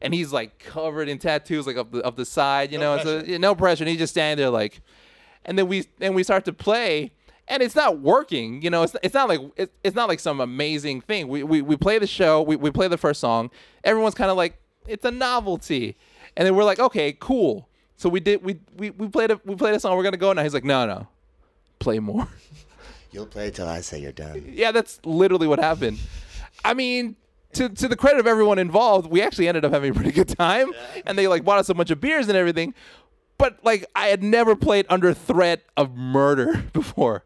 And 0.00 0.14
he's 0.14 0.32
like 0.32 0.58
covered 0.58 1.08
in 1.08 1.18
tattoos, 1.18 1.66
like 1.66 1.76
up 1.76 1.90
the 1.92 2.02
up 2.02 2.16
the 2.16 2.24
side, 2.24 2.72
you 2.72 2.78
know. 2.78 2.98
So 2.98 3.20
no 3.38 3.54
pressure. 3.54 3.84
And 3.84 3.88
he's 3.88 3.98
just 3.98 4.14
standing 4.14 4.42
there, 4.42 4.50
like. 4.50 4.80
And 5.44 5.58
then 5.58 5.68
we 5.68 5.86
and 6.00 6.14
we 6.14 6.22
start 6.22 6.44
to 6.46 6.52
play, 6.52 7.12
and 7.48 7.62
it's 7.62 7.76
not 7.76 8.00
working. 8.00 8.62
You 8.62 8.70
know, 8.70 8.82
it's, 8.82 8.96
it's 9.02 9.14
not 9.14 9.28
like 9.28 9.40
it's, 9.56 9.72
it's 9.84 9.96
not 9.96 10.08
like 10.08 10.20
some 10.20 10.40
amazing 10.40 11.00
thing. 11.00 11.28
We 11.28 11.42
we, 11.42 11.62
we 11.62 11.76
play 11.76 11.98
the 11.98 12.06
show. 12.06 12.42
We, 12.42 12.56
we 12.56 12.70
play 12.70 12.88
the 12.88 12.98
first 12.98 13.20
song. 13.20 13.50
Everyone's 13.84 14.14
kind 14.14 14.30
of 14.30 14.36
like 14.36 14.60
it's 14.86 15.04
a 15.04 15.10
novelty, 15.10 15.96
and 16.36 16.46
then 16.46 16.54
we're 16.54 16.64
like, 16.64 16.78
okay, 16.78 17.16
cool. 17.18 17.68
So 17.96 18.08
we 18.08 18.20
did 18.20 18.44
we 18.44 18.60
we, 18.76 18.90
we 18.90 19.08
played 19.08 19.30
a 19.30 19.40
we 19.44 19.54
played 19.54 19.74
a 19.74 19.80
song. 19.80 19.96
We're 19.96 20.04
gonna 20.04 20.16
go 20.16 20.32
now. 20.32 20.42
He's 20.42 20.54
like, 20.54 20.64
no, 20.64 20.86
no, 20.86 21.08
play 21.78 21.98
more. 21.98 22.28
You'll 23.12 23.26
play 23.26 23.50
till 23.50 23.68
I 23.68 23.80
say 23.80 23.98
you're 23.98 24.12
done. 24.12 24.44
Yeah, 24.46 24.72
that's 24.72 25.00
literally 25.04 25.46
what 25.46 25.58
happened. 25.58 25.98
I 26.64 26.74
mean, 26.74 27.16
to 27.54 27.68
to 27.70 27.88
the 27.88 27.96
credit 27.96 28.20
of 28.20 28.26
everyone 28.26 28.58
involved, 28.58 29.10
we 29.10 29.22
actually 29.22 29.48
ended 29.48 29.64
up 29.64 29.72
having 29.72 29.92
a 29.92 29.94
pretty 29.94 30.12
good 30.12 30.28
time, 30.28 30.72
and 31.06 31.16
they 31.16 31.26
like 31.26 31.44
bought 31.44 31.58
us 31.58 31.68
a 31.68 31.74
bunch 31.74 31.90
of 31.90 32.00
beers 32.00 32.28
and 32.28 32.36
everything. 32.36 32.74
But 33.38 33.58
like, 33.62 33.86
I 33.94 34.08
had 34.08 34.22
never 34.22 34.56
played 34.56 34.86
under 34.88 35.14
threat 35.14 35.62
of 35.76 35.94
murder 35.96 36.64
before. 36.72 37.24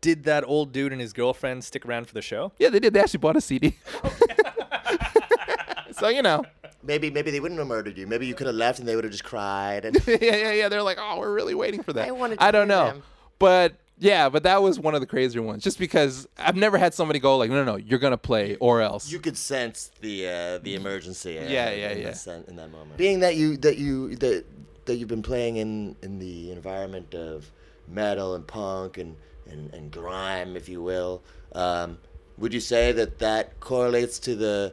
Did 0.00 0.24
that 0.24 0.44
old 0.44 0.72
dude 0.72 0.92
and 0.92 1.00
his 1.00 1.12
girlfriend 1.12 1.62
stick 1.64 1.84
around 1.84 2.06
for 2.06 2.14
the 2.14 2.22
show? 2.22 2.52
Yeah, 2.58 2.70
they 2.70 2.80
did. 2.80 2.94
They 2.94 3.00
actually 3.00 3.18
bought 3.18 3.36
a 3.36 3.40
CD. 3.40 3.76
so 5.92 6.08
you 6.08 6.22
know, 6.22 6.44
Maybe 6.82 7.10
maybe 7.10 7.30
they 7.30 7.40
wouldn't 7.40 7.58
have 7.58 7.68
murdered 7.68 7.98
you. 7.98 8.06
Maybe 8.06 8.26
you 8.26 8.34
could 8.34 8.46
have 8.46 8.56
left 8.56 8.78
and 8.78 8.88
they 8.88 8.94
would 8.94 9.04
have 9.04 9.10
just 9.12 9.24
cried. 9.24 9.84
And 9.84 9.96
yeah, 10.06 10.16
yeah, 10.20 10.52
yeah. 10.52 10.68
They're 10.70 10.82
like, 10.82 10.96
oh, 10.98 11.18
we're 11.18 11.32
really 11.34 11.54
waiting 11.54 11.82
for 11.82 11.92
that. 11.92 12.08
I 12.08 12.10
wanted 12.12 12.38
to 12.38 12.44
I 12.44 12.50
don't 12.50 12.68
know, 12.68 12.86
them. 12.86 13.02
but 13.38 13.74
yeah, 13.98 14.30
but 14.30 14.44
that 14.44 14.62
was 14.62 14.80
one 14.80 14.94
of 14.94 15.02
the 15.02 15.06
crazier 15.06 15.42
ones. 15.42 15.62
Just 15.62 15.78
because 15.78 16.26
I've 16.38 16.56
never 16.56 16.78
had 16.78 16.94
somebody 16.94 17.18
go 17.18 17.36
like, 17.36 17.50
no, 17.50 17.56
no, 17.56 17.72
no, 17.72 17.76
you're 17.76 17.98
gonna 17.98 18.16
play 18.16 18.56
or 18.56 18.80
else. 18.80 19.12
you 19.12 19.18
could 19.18 19.36
sense 19.36 19.90
the 20.00 20.26
uh, 20.26 20.58
the 20.58 20.74
emergency. 20.74 21.38
Uh, 21.38 21.42
Yeah, 21.42 21.70
yeah, 21.70 21.90
in 21.90 21.98
yeah. 21.98 22.04
That 22.04 22.16
sen- 22.16 22.44
in 22.48 22.56
that 22.56 22.70
moment. 22.70 22.96
Being 22.96 23.20
that 23.20 23.36
you 23.36 23.58
that 23.58 23.76
you 23.76 24.16
that 24.16 24.44
that 24.86 24.94
you've 24.96 25.08
been 25.08 25.22
playing 25.22 25.56
in 25.58 25.96
in 26.02 26.18
the 26.18 26.50
environment 26.50 27.14
of 27.14 27.50
metal 27.86 28.34
and 28.34 28.46
punk 28.46 28.96
and 28.96 29.16
and, 29.50 29.72
and 29.74 29.90
grime, 29.90 30.56
if 30.56 30.68
you 30.68 30.82
will, 30.82 31.22
um, 31.52 31.98
would 32.38 32.54
you 32.54 32.60
say 32.60 32.92
that 32.92 33.18
that 33.18 33.60
correlates 33.60 34.18
to 34.20 34.34
the 34.34 34.72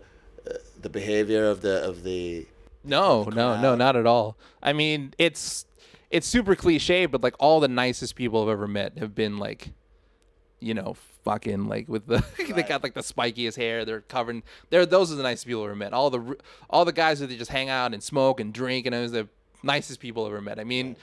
uh, 0.50 0.54
the 0.82 0.90
behavior 0.90 1.46
of 1.46 1.62
the 1.62 1.84
of 1.84 2.04
the 2.04 2.46
No, 2.84 3.24
no, 3.26 3.60
no, 3.60 3.76
not 3.76 3.96
at 3.96 4.06
all. 4.06 4.38
I 4.64 4.74
mean, 4.74 5.14
it's 5.18 5.66
it's 6.10 6.28
super 6.28 6.56
cliche, 6.56 7.06
but 7.06 7.22
like 7.22 7.36
all 7.40 7.60
the 7.60 7.68
nicest 7.68 8.16
people 8.16 8.44
I've 8.44 8.50
ever 8.50 8.68
met 8.68 8.98
have 8.98 9.14
been 9.14 9.38
like, 9.38 9.72
you 10.60 10.74
know, 10.74 10.96
fucking 11.26 11.68
like 11.68 11.90
with 11.90 12.08
the 12.08 12.24
they 12.56 12.64
got 12.64 12.84
like 12.84 12.94
the 12.94 13.02
spikiest 13.02 13.58
hair. 13.58 13.84
They're 13.84 14.02
covered. 14.02 14.44
They're 14.70 14.86
those 14.86 15.12
are 15.12 15.16
the 15.16 15.24
nicest 15.24 15.48
people 15.48 15.64
I've 15.64 15.70
ever 15.70 15.76
met. 15.76 15.94
All 15.94 16.10
the 16.10 16.38
all 16.70 16.86
the 16.86 16.94
guys 16.94 17.20
that 17.20 17.28
they 17.28 17.36
just 17.36 17.52
hang 17.52 17.70
out 17.70 17.94
and 17.94 18.02
smoke 18.02 18.40
and 18.40 18.54
drink 18.54 18.86
and 18.86 18.94
those 18.94 19.10
are 19.12 19.24
the 19.24 19.30
nicest 19.64 20.00
people 20.00 20.26
I've 20.26 20.32
ever 20.32 20.42
met. 20.42 20.60
I 20.60 20.64
mean, 20.64 20.96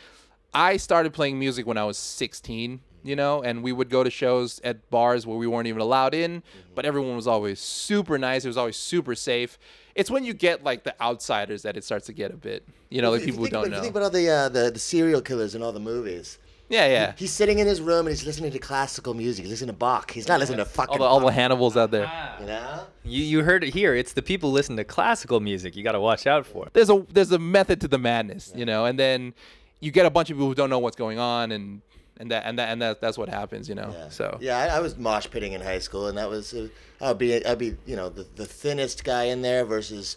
I 0.55 0.77
started 0.79 1.13
playing 1.13 1.39
music 1.39 1.67
when 1.67 1.77
I 1.77 1.85
was 1.85 1.99
16. 1.99 2.81
You 3.05 3.15
know, 3.15 3.43
and 3.43 3.63
we 3.63 3.71
would 3.71 3.91
go 3.91 4.03
to 4.03 4.11
shows 4.11 4.61
at 4.65 4.91
bars 4.91 5.27
where 5.27 5.37
we 5.39 5.47
weren't 5.47 5.69
even 5.69 5.81
allowed 5.81 6.15
in, 6.15 6.43
but 6.75 6.85
everyone 6.85 7.15
was 7.15 7.27
always 7.29 7.61
super 7.61 8.19
nice. 8.19 8.45
It 8.45 8.49
was 8.49 8.57
always 8.57 8.77
super 8.77 9.15
safe. 9.15 9.59
It's 9.95 10.11
when 10.11 10.25
you 10.25 10.33
get 10.35 10.65
like 10.65 10.83
the 10.83 11.01
outsiders 11.01 11.63
that 11.63 11.77
it 11.77 11.85
starts 11.85 12.07
to 12.07 12.13
get 12.13 12.33
a 12.33 12.37
bit, 12.37 12.67
you 12.91 13.03
know, 13.03 13.11
like 13.13 13.21
If 13.21 13.27
you 13.29 13.33
people 13.35 13.45
who 13.45 13.51
don't 13.51 13.59
about, 13.61 13.67
if 13.67 13.71
know. 13.73 13.77
you 13.77 13.83
think 13.83 13.93
about 13.93 14.03
all 14.05 14.11
the, 14.11 14.29
uh, 14.29 14.49
the 14.49 14.71
the 14.73 14.79
serial 14.81 15.21
killers 15.21 15.55
in 15.55 15.63
all 15.63 15.71
the 15.73 15.79
movies. 15.81 16.39
yeah, 16.71 16.87
yeah. 16.87 17.13
He's 17.17 17.31
sitting 17.31 17.59
in 17.59 17.67
his 17.67 17.81
room 17.81 18.07
and 18.07 18.09
he's 18.09 18.25
listening 18.27 18.51
to 18.53 18.59
classical 18.59 19.13
music. 19.15 19.45
He's 19.45 19.51
listening 19.53 19.69
to 19.75 19.79
Bach. 19.79 20.11
He's 20.11 20.27
not 20.27 20.41
listening 20.41 20.59
to 20.59 20.65
fucking. 20.65 20.93
all 20.95 20.99
the 20.99 21.05
all 21.05 21.21
the 21.21 21.31
Hannibals 21.31 21.77
out 21.77 21.91
there. 21.91 22.11
you 22.41 22.47
know. 22.47 22.87
You, 23.05 23.23
you 23.23 23.45
heard 23.45 23.63
it 23.63 23.75
here. 23.75 23.95
It's 23.95 24.15
the 24.15 24.23
people 24.23 24.49
who 24.49 24.55
listen 24.55 24.77
to 24.79 24.85
classical 24.85 25.39
music. 25.41 25.77
You 25.77 25.85
got 25.85 25.93
to 25.93 26.01
watch 26.01 26.27
out 26.27 26.47
for. 26.47 26.69
there's 26.73 26.89
a 26.91 27.05
there's 27.13 27.31
a 27.33 27.39
method 27.39 27.83
to 27.83 27.89
the 27.89 27.99
madness, 27.99 28.51
you 28.57 28.65
know, 28.65 28.87
and 28.87 28.99
then 28.99 29.35
you 29.81 29.91
get 29.93 30.07
a 30.07 30.11
bunch 30.11 30.31
of 30.31 30.37
people 30.39 30.49
who 30.49 30.55
don't 30.55 30.71
know 30.71 30.79
what's 30.79 30.97
going 30.97 31.19
on, 31.19 31.53
and 31.53 31.83
and 32.19 32.31
that 32.31 32.45
and 32.47 32.59
that 32.59 32.69
and 32.71 32.81
that 32.83 33.01
that's 33.01 33.19
what 33.19 33.29
happens, 33.29 33.69
you 33.69 33.75
know. 33.75 33.93
Yeah. 33.97 34.09
So 34.09 34.39
yeah, 34.41 34.59
I, 34.59 34.77
I 34.77 34.81
was 34.81 34.97
mosh 34.97 35.29
pitting 35.31 35.53
in 35.53 35.61
high 35.61 35.79
school, 35.81 36.07
and 36.09 36.17
that 36.19 36.29
was 36.31 36.55
uh, 36.55 36.69
I'd 37.01 37.19
be 37.19 37.45
I'd 37.45 37.59
be 37.59 37.77
you 37.87 37.97
know 37.97 38.09
the 38.09 38.27
the 38.37 38.47
thinnest 38.47 39.05
guy 39.05 39.25
in 39.25 39.43
there 39.43 39.65
versus, 39.65 40.17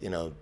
you 0.00 0.10
know, 0.10 0.32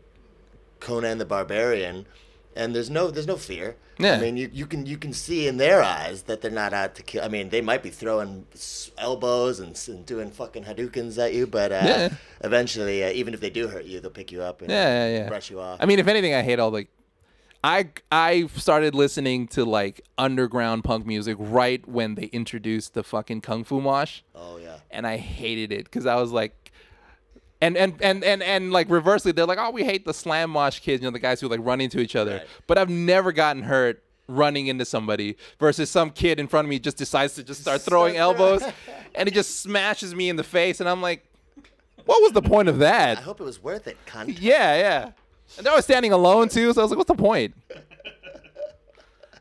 Conan 0.81 1.19
the 1.19 1.25
Barbarian, 1.25 2.07
and 2.55 2.75
there's 2.75 2.91
no 2.91 3.11
there's 3.11 3.27
no 3.27 3.37
fear. 3.37 3.77
Yeah. 3.99 4.17
I 4.17 4.21
mean, 4.21 4.37
you, 4.37 4.51
you 4.53 4.67
can 4.67 4.85
you 4.85 4.99
can 4.99 5.15
see 5.15 5.49
in 5.49 5.57
their 5.57 5.83
eyes 5.83 6.23
that 6.25 6.43
they're 6.43 6.51
not 6.51 6.75
out 6.75 6.95
to 6.97 7.03
kill. 7.03 7.25
I 7.25 7.29
mean, 7.29 7.49
they 7.49 7.63
might 7.63 7.83
be 7.83 7.89
throwing 7.89 8.45
elbows 8.99 9.59
and, 9.59 9.81
and 9.89 10.05
doing 10.05 10.31
fucking 10.31 10.65
Hadoukens 10.65 11.17
at 11.17 11.33
you, 11.33 11.47
but 11.47 11.73
uh, 11.73 11.81
Yeah. 11.87 12.09
eventually, 12.45 13.03
uh, 13.03 13.09
even 13.11 13.33
if 13.33 13.41
they 13.41 13.49
do 13.49 13.69
hurt 13.69 13.85
you, 13.87 14.01
they'll 14.01 14.11
pick 14.11 14.31
you 14.31 14.43
up 14.43 14.61
and 14.61 14.71
yeah, 14.71 15.09
yeah, 15.09 15.19
yeah. 15.21 15.29
brush 15.29 15.49
you 15.51 15.61
off. 15.61 15.79
I 15.81 15.87
mean, 15.87 15.99
if 15.99 16.09
anything, 16.09 16.35
I 16.35 16.43
hate 16.43 16.59
all 16.59 16.71
the. 16.71 16.87
I 17.67 17.89
I 18.13 18.47
started 18.55 18.95
listening 18.95 19.49
to 19.49 19.65
like 19.65 20.01
underground 20.17 20.85
punk 20.85 21.05
music 21.05 21.37
right 21.41 21.87
when 21.89 22.15
they 22.15 22.27
introduced 22.27 22.95
the 22.95 23.03
fucking 23.03 23.41
kung 23.41 23.65
fu 23.65 23.81
mosh, 23.81 24.21
oh 24.37 24.59
yeah. 24.59 24.77
and 24.89 25.05
I 25.05 25.17
hated 25.17 25.73
it 25.73 25.85
because 25.85 26.07
I 26.07 26.15
was 26.17 26.31
like. 26.33 26.63
And, 27.59 27.75
and 27.79 27.95
and 28.03 28.23
and 28.23 28.43
and 28.43 28.71
like 28.71 28.91
reversely, 28.91 29.33
they're 29.33 29.47
like, 29.47 29.59
oh, 29.59 29.71
we 29.71 29.83
hate 29.83 30.05
the 30.05 30.13
slam 30.13 30.51
mosh 30.51 30.79
kids, 30.79 31.03
you 31.03 31.09
know, 31.09 31.11
the 31.11 31.19
guys 31.19 31.41
who 31.41 31.49
like 31.49 31.61
run 31.63 31.81
into 31.81 32.01
each 32.01 32.15
other. 32.15 32.33
Right. 32.33 32.49
But 32.67 32.77
I've 32.77 32.91
never 32.91 33.33
gotten 33.33 33.63
hurt 33.63 34.05
running 34.29 34.67
into 34.67 34.85
somebody 34.85 35.39
versus 35.59 35.89
some 35.89 36.11
kid 36.11 36.39
in 36.39 36.49
front 36.49 36.67
of 36.67 36.69
me 36.69 36.79
just 36.79 36.99
decides 36.99 37.35
to 37.37 37.43
just 37.43 37.63
start 37.63 37.81
throwing 37.81 38.19
elbows, 38.19 38.63
and 39.15 39.27
it 39.27 39.33
just 39.33 39.63
smashes 39.63 40.15
me 40.15 40.29
in 40.29 40.37
the 40.37 40.45
face, 40.45 40.81
and 40.81 40.89
I'm 40.89 41.01
like, 41.01 41.25
what 42.05 42.23
was 42.23 42.33
the 42.33 42.43
point 42.43 42.69
of 42.69 42.79
that? 42.81 43.17
I 43.17 43.23
hope 43.23 43.41
it 43.41 43.45
was 43.45 43.63
worth 43.63 43.89
it, 43.89 43.97
cunt. 44.07 44.37
Yeah, 44.39 44.77
yeah. 44.77 45.13
And 45.59 45.67
I 45.67 45.75
was 45.75 45.85
standing 45.85 46.13
alone 46.13 46.49
too, 46.49 46.73
so 46.73 46.81
I 46.81 46.85
was 46.85 46.91
like, 46.91 46.99
what's 46.99 47.09
the 47.09 47.15
point? 47.15 47.55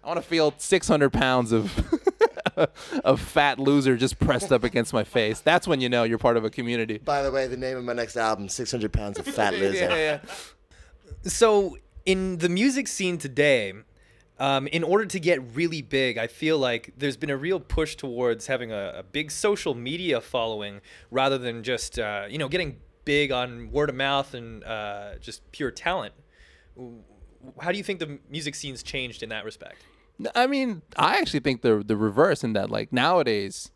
I 0.03 0.07
want 0.07 0.21
to 0.21 0.27
feel 0.27 0.53
600 0.57 1.12
pounds 1.12 1.51
of 1.51 1.71
of 3.03 3.19
fat 3.19 3.59
loser 3.59 3.97
just 3.97 4.19
pressed 4.19 4.51
up 4.51 4.63
against 4.63 4.93
my 4.93 5.03
face. 5.03 5.39
That's 5.39 5.67
when 5.67 5.81
you 5.81 5.89
know 5.89 6.03
you're 6.03 6.17
part 6.17 6.38
of 6.38 6.45
a 6.45 6.50
community. 6.50 7.00
By 7.00 7.21
the 7.21 7.31
way, 7.31 7.47
the 7.47 7.57
name 7.57 7.77
of 7.77 7.83
my 7.83 7.93
next 7.93 8.15
album, 8.15 8.47
600 8.50 8.93
Pounds 8.93 9.19
of 9.19 9.25
Fat 9.25 9.53
Loser. 9.59 9.89
yeah, 9.89 9.95
yeah. 9.95 10.19
So, 11.24 11.77
in 12.05 12.38
the 12.38 12.50
music 12.50 12.88
scene 12.88 13.17
today, 13.17 13.74
um, 14.39 14.67
in 14.67 14.83
order 14.83 15.05
to 15.05 15.19
get 15.19 15.41
really 15.55 15.81
big, 15.81 16.17
I 16.17 16.27
feel 16.27 16.57
like 16.57 16.93
there's 16.97 17.17
been 17.17 17.29
a 17.29 17.38
real 17.38 17.59
push 17.59 17.95
towards 17.95 18.47
having 18.47 18.71
a, 18.71 18.93
a 18.97 19.03
big 19.03 19.31
social 19.31 19.74
media 19.74 20.21
following 20.21 20.81
rather 21.09 21.38
than 21.38 21.63
just, 21.63 21.97
uh, 21.97 22.25
you 22.29 22.38
know, 22.38 22.47
getting 22.47 22.77
big 23.05 23.31
on 23.31 23.71
word 23.71 23.89
of 23.89 23.95
mouth 23.95 24.33
and 24.33 24.63
uh, 24.63 25.15
just 25.21 25.50
pure 25.51 25.71
talent. 25.71 26.13
How 27.59 27.71
do 27.71 27.77
you 27.77 27.83
think 27.83 28.00
the 28.00 28.19
music 28.29 28.55
scene's 28.55 28.83
changed 28.83 29.24
in 29.24 29.29
that 29.29 29.45
respect? 29.45 29.77
I 30.33 30.47
mean, 30.47 30.81
I 30.97 31.17
actually 31.17 31.41
think 31.41 31.62
the 31.62 31.83
the 31.85 31.95
reverse 31.95 32.43
in 32.43 32.53
that 32.53 32.69
like 32.69 32.91
nowadays 32.91 33.71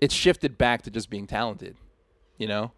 it's 0.00 0.14
shifted 0.14 0.58
back 0.58 0.82
to 0.82 0.90
just 0.90 1.10
being 1.10 1.26
talented. 1.26 1.76
You 2.38 2.48
know? 2.48 2.72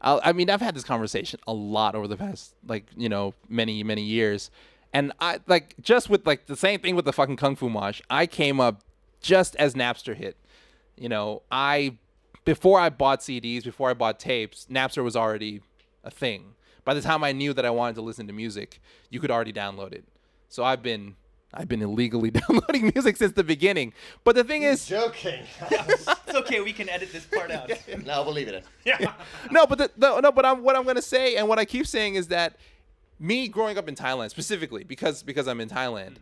I, 0.00 0.20
I 0.24 0.32
mean, 0.32 0.50
I've 0.50 0.60
had 0.60 0.74
this 0.74 0.84
conversation 0.84 1.40
a 1.46 1.52
lot 1.52 1.94
over 1.94 2.08
the 2.08 2.16
past 2.16 2.54
like, 2.66 2.86
you 2.96 3.08
know, 3.08 3.34
many 3.48 3.82
many 3.82 4.02
years. 4.02 4.50
And 4.92 5.12
I 5.20 5.40
like 5.46 5.74
just 5.80 6.10
with 6.10 6.26
like 6.26 6.46
the 6.46 6.56
same 6.56 6.80
thing 6.80 6.96
with 6.96 7.04
the 7.04 7.12
fucking 7.12 7.36
Kung 7.36 7.56
Fu 7.56 7.70
Mosh. 7.70 8.02
I 8.10 8.26
came 8.26 8.60
up 8.60 8.82
just 9.20 9.56
as 9.56 9.74
Napster 9.74 10.14
hit. 10.14 10.36
You 10.96 11.08
know, 11.08 11.42
I 11.50 11.96
before 12.44 12.80
I 12.80 12.88
bought 12.90 13.20
CDs, 13.20 13.64
before 13.64 13.90
I 13.90 13.94
bought 13.94 14.18
tapes, 14.18 14.66
Napster 14.70 15.04
was 15.04 15.16
already 15.16 15.60
a 16.04 16.10
thing. 16.10 16.54
By 16.84 16.94
the 16.94 17.00
time 17.00 17.22
I 17.22 17.32
knew 17.32 17.52
that 17.52 17.64
I 17.64 17.70
wanted 17.70 17.94
to 17.96 18.02
listen 18.02 18.26
to 18.26 18.32
music, 18.32 18.80
you 19.10 19.20
could 19.20 19.30
already 19.30 19.52
download 19.52 19.92
it. 19.92 20.04
So 20.48 20.64
I've 20.64 20.82
been 20.82 21.16
I've 21.54 21.68
been 21.68 21.82
illegally 21.82 22.30
downloading 22.48 22.90
music 22.94 23.16
since 23.16 23.32
the 23.32 23.44
beginning. 23.44 23.92
But 24.24 24.34
the 24.36 24.44
thing 24.44 24.62
is, 24.62 24.86
Joking. 24.86 25.44
It's 26.32 26.38
okay. 26.40 26.60
We 26.62 26.72
can 26.72 26.88
edit 26.88 27.12
this 27.12 27.26
part 27.26 27.50
out. 27.50 27.70
no, 28.06 28.22
we'll 28.22 28.32
leave 28.32 28.48
it 28.48 28.64
in. 28.86 29.08
no, 29.50 29.66
but 29.66 29.76
the, 29.76 29.90
the, 29.98 30.20
no, 30.20 30.32
but 30.32 30.46
I'm, 30.46 30.62
what 30.62 30.76
I'm 30.76 30.84
gonna 30.84 31.02
say 31.02 31.36
and 31.36 31.46
what 31.46 31.58
I 31.58 31.66
keep 31.66 31.86
saying 31.86 32.14
is 32.14 32.28
that 32.28 32.56
me 33.20 33.48
growing 33.48 33.76
up 33.76 33.86
in 33.86 33.94
Thailand 33.94 34.30
specifically 34.30 34.82
because 34.82 35.22
because 35.22 35.46
I'm 35.46 35.60
in 35.60 35.68
Thailand, 35.68 36.16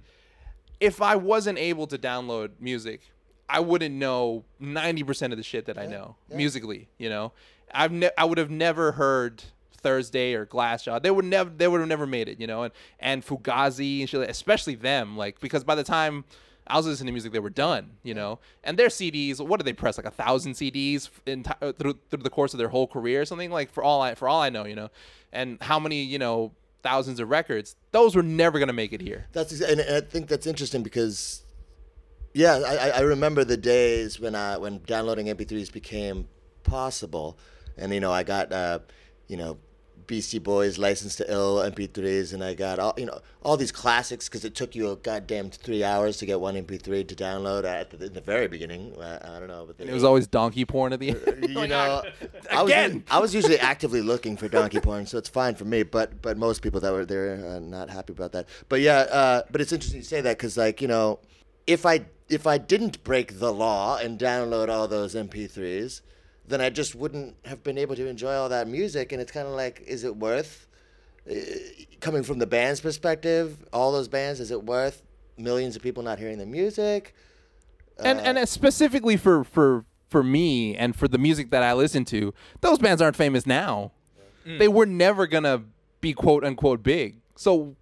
if 0.80 1.00
I 1.00 1.14
wasn't 1.16 1.58
able 1.58 1.86
to 1.86 1.96
download 1.96 2.50
music, 2.58 3.02
I 3.52 3.60
wouldn't 3.60 3.94
know 3.94 4.44
90% 4.62 5.32
of 5.32 5.36
the 5.36 5.42
shit 5.42 5.66
that 5.66 5.78
I 5.78 5.86
know 5.86 6.16
musically. 6.32 6.88
You 6.98 7.08
know, 7.08 7.32
I've 7.72 7.92
ne- 7.92 8.10
I 8.16 8.24
would 8.24 8.38
have 8.38 8.50
never 8.50 8.92
heard 8.92 9.42
Thursday 9.78 10.34
or 10.34 10.46
Glassjaw. 10.46 11.02
They 11.02 11.10
would 11.10 11.24
never 11.24 11.50
they 11.50 11.66
would 11.68 11.80
have 11.80 11.88
never 11.88 12.06
made 12.06 12.28
it. 12.28 12.40
You 12.40 12.46
know, 12.46 12.62
and 12.64 12.72
and 13.00 13.26
Fugazi 13.26 14.00
and 14.00 14.08
shit, 14.08 14.28
especially 14.28 14.74
them, 14.74 15.16
like 15.16 15.40
because 15.40 15.64
by 15.64 15.74
the 15.74 15.84
time 15.84 16.24
I 16.66 16.76
was 16.76 16.86
listening 16.86 17.06
to 17.06 17.12
music, 17.12 17.32
they 17.32 17.40
were 17.40 17.50
done, 17.50 17.92
you 18.04 18.14
know. 18.14 18.38
And 18.62 18.78
their 18.78 18.88
CDs, 18.88 19.44
what 19.44 19.58
did 19.58 19.66
they 19.66 19.72
press? 19.72 19.96
Like 19.98 20.06
a 20.06 20.10
thousand 20.10 20.52
CDs 20.52 21.10
in 21.26 21.42
ti- 21.42 21.50
uh, 21.60 21.72
through, 21.72 21.98
through 22.10 22.22
the 22.22 22.30
course 22.30 22.54
of 22.54 22.58
their 22.58 22.68
whole 22.68 22.86
career, 22.86 23.22
or 23.22 23.24
something 23.24 23.50
like 23.50 23.72
for 23.72 23.82
all 23.82 24.00
I 24.00 24.14
for 24.14 24.28
all 24.28 24.40
I 24.40 24.50
know, 24.50 24.64
you 24.64 24.76
know. 24.76 24.90
And 25.32 25.60
how 25.62 25.78
many, 25.80 26.02
you 26.04 26.18
know, 26.18 26.52
thousands 26.82 27.18
of 27.18 27.28
records? 27.28 27.74
Those 27.90 28.14
were 28.14 28.22
never 28.22 28.58
gonna 28.60 28.72
make 28.72 28.92
it 28.92 29.00
here. 29.00 29.26
That's 29.32 29.60
and 29.60 29.80
I 29.80 30.00
think 30.00 30.28
that's 30.28 30.46
interesting 30.46 30.82
because, 30.84 31.42
yeah, 32.34 32.54
I, 32.66 32.76
I- 32.76 32.92
I 32.98 33.00
remember 33.00 33.44
the 33.44 33.56
days 33.56 34.20
when 34.20 34.34
I 34.34 34.56
when 34.58 34.80
downloading 34.86 35.26
MP3s 35.26 35.72
became 35.72 36.28
possible, 36.62 37.38
and 37.76 37.92
you 37.92 38.00
know 38.00 38.12
I 38.12 38.22
got 38.22 38.52
uh, 38.52 38.78
you 39.28 39.36
know 39.36 39.58
Beastie 40.06 40.40
Boys 40.40 40.76
License 40.76 41.14
to 41.16 41.32
Ill 41.32 41.56
MP3s, 41.58 42.32
and 42.34 42.42
I 42.42 42.54
got 42.54 42.78
all 42.78 42.94
you 42.96 43.06
know 43.06 43.20
all 43.42 43.56
these 43.56 43.72
classics 43.72 44.28
because 44.28 44.44
it 44.44 44.54
took 44.54 44.74
you 44.74 44.90
a 44.90 44.96
goddamn 44.96 45.50
three 45.50 45.82
hours 45.84 46.16
to 46.18 46.26
get 46.26 46.40
one 46.40 46.54
MP3 46.56 47.06
to 47.08 47.14
download 47.14 47.64
at 47.64 47.90
the, 47.90 48.06
in 48.06 48.12
the 48.12 48.20
very 48.20 48.48
beginning. 48.48 48.94
Uh, 49.00 49.18
I 49.22 49.38
don't 49.38 49.48
know, 49.48 49.66
but 49.66 49.84
It 49.84 49.92
was 49.92 50.04
always 50.04 50.26
donkey 50.26 50.64
porn 50.64 50.92
at 50.92 51.00
the 51.00 51.10
end. 51.10 51.48
you 51.48 51.66
know, 51.68 52.02
I 52.52 52.62
was, 52.62 52.72
Again. 52.72 53.04
I 53.10 53.18
was 53.20 53.34
usually 53.34 53.58
actively 53.72 54.02
looking 54.02 54.36
for 54.36 54.48
donkey 54.48 54.80
porn, 54.80 55.06
so 55.06 55.16
it's 55.18 55.28
fine 55.28 55.54
for 55.54 55.64
me. 55.64 55.82
But 55.84 56.20
but 56.22 56.36
most 56.36 56.60
people 56.62 56.80
that 56.80 56.92
were 56.92 57.04
there 57.06 57.56
are 57.56 57.60
not 57.60 57.88
happy 57.90 58.12
about 58.12 58.32
that. 58.32 58.48
But 58.68 58.80
yeah, 58.80 58.98
uh, 59.10 59.42
but 59.50 59.60
it's 59.60 59.72
interesting 59.72 60.00
to 60.02 60.06
say 60.06 60.20
that 60.22 60.38
because 60.38 60.56
like 60.56 60.82
you 60.82 60.88
know, 60.88 61.20
if 61.70 61.86
I 61.86 62.04
if 62.28 62.46
I 62.46 62.58
didn't 62.58 63.02
break 63.04 63.38
the 63.38 63.52
law 63.52 63.96
and 63.96 64.18
download 64.18 64.68
all 64.68 64.88
those 64.88 65.14
MP3s, 65.14 66.00
then 66.46 66.60
I 66.60 66.70
just 66.70 66.94
wouldn't 66.94 67.36
have 67.44 67.62
been 67.62 67.78
able 67.78 67.96
to 67.96 68.06
enjoy 68.06 68.34
all 68.34 68.48
that 68.48 68.68
music. 68.68 69.12
And 69.12 69.20
it's 69.20 69.32
kind 69.32 69.46
of 69.46 69.54
like, 69.54 69.82
is 69.86 70.04
it 70.04 70.16
worth? 70.16 70.66
Uh, 71.30 71.34
coming 72.00 72.22
from 72.22 72.38
the 72.38 72.46
band's 72.46 72.80
perspective, 72.80 73.58
all 73.72 73.92
those 73.92 74.08
bands, 74.08 74.40
is 74.40 74.50
it 74.50 74.64
worth 74.64 75.02
millions 75.36 75.76
of 75.76 75.82
people 75.82 76.02
not 76.02 76.18
hearing 76.18 76.38
the 76.38 76.46
music? 76.46 77.14
and 78.02 78.18
and 78.20 78.48
specifically 78.48 79.16
for 79.16 79.44
for 79.44 79.84
for 80.08 80.22
me 80.22 80.74
and 80.74 80.96
for 80.96 81.06
the 81.06 81.18
music 81.18 81.50
that 81.50 81.62
I 81.62 81.74
listen 81.74 82.04
to, 82.06 82.34
those 82.62 82.78
bands 82.78 83.00
aren't 83.02 83.16
famous 83.16 83.46
now. 83.46 83.92
They 84.44 84.68
were 84.68 84.86
never 84.86 85.26
gonna 85.26 85.64
be 86.00 86.14
quote 86.14 86.42
unquote 86.42 86.82
big. 86.82 87.20
So, 87.36 87.76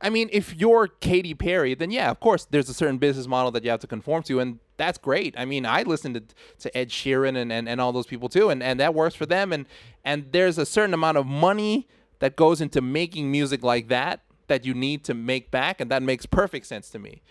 I 0.00 0.10
mean, 0.10 0.28
if 0.32 0.54
you're 0.54 0.88
Katy 0.88 1.34
Perry, 1.34 1.74
then 1.74 1.90
yeah, 1.90 2.10
of 2.10 2.20
course, 2.20 2.46
there's 2.50 2.68
a 2.68 2.74
certain 2.74 2.98
business 2.98 3.26
model 3.26 3.50
that 3.52 3.64
you 3.64 3.70
have 3.70 3.80
to 3.80 3.86
conform 3.86 4.22
to, 4.24 4.40
and 4.40 4.58
that's 4.76 4.98
great. 4.98 5.34
I 5.38 5.44
mean, 5.44 5.64
I 5.66 5.82
listen 5.82 6.14
to 6.14 6.22
to 6.60 6.76
Ed 6.76 6.90
Sheeran 6.90 7.36
and, 7.36 7.52
and, 7.52 7.68
and 7.68 7.80
all 7.80 7.92
those 7.92 8.06
people 8.06 8.28
too, 8.28 8.50
and, 8.50 8.62
and 8.62 8.78
that 8.80 8.94
works 8.94 9.14
for 9.14 9.26
them. 9.26 9.52
And 9.52 9.66
and 10.04 10.26
there's 10.32 10.58
a 10.58 10.66
certain 10.66 10.94
amount 10.94 11.18
of 11.18 11.26
money 11.26 11.88
that 12.18 12.36
goes 12.36 12.60
into 12.60 12.80
making 12.80 13.30
music 13.30 13.62
like 13.62 13.88
that 13.88 14.20
that 14.46 14.64
you 14.64 14.74
need 14.74 15.04
to 15.04 15.14
make 15.14 15.50
back, 15.50 15.80
and 15.80 15.90
that 15.90 16.02
makes 16.02 16.26
perfect 16.26 16.66
sense 16.66 16.90
to 16.90 16.98
me. 16.98 17.22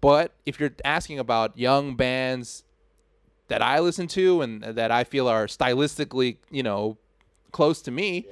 But 0.00 0.32
if 0.44 0.60
you're 0.60 0.74
asking 0.84 1.18
about 1.18 1.58
young 1.58 1.96
bands 1.96 2.64
that 3.48 3.62
I 3.62 3.78
listen 3.80 4.06
to 4.08 4.42
and 4.42 4.62
that 4.62 4.90
I 4.90 5.04
feel 5.04 5.28
are 5.28 5.46
stylistically, 5.46 6.36
you 6.50 6.62
know, 6.62 6.98
close 7.52 7.82
to 7.82 7.90
me, 7.90 8.26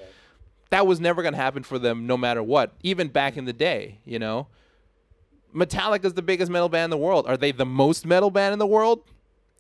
that 0.73 0.87
was 0.87 0.99
never 1.01 1.21
going 1.21 1.35
to 1.35 1.41
happen 1.41 1.63
for 1.63 1.79
them 1.79 2.07
no 2.07 2.17
matter 2.17 2.43
what, 2.43 2.73
even 2.83 3.09
back 3.09 3.37
in 3.37 3.45
the 3.45 3.53
day, 3.53 3.99
you 4.07 4.19
know. 4.19 4.47
Metallica's 5.55 6.15
the 6.15 6.23
biggest 6.23 6.51
metal 6.51 6.71
band 6.71 6.85
in 6.85 6.91
the 6.91 6.97
world. 6.97 7.27
Are 7.27 7.37
they 7.37 7.53
the 7.53 7.67
most 7.67 8.07
metal 8.07 8.31
band 8.31 8.55
in 8.55 8.59
the 8.59 8.67
world? 8.67 9.01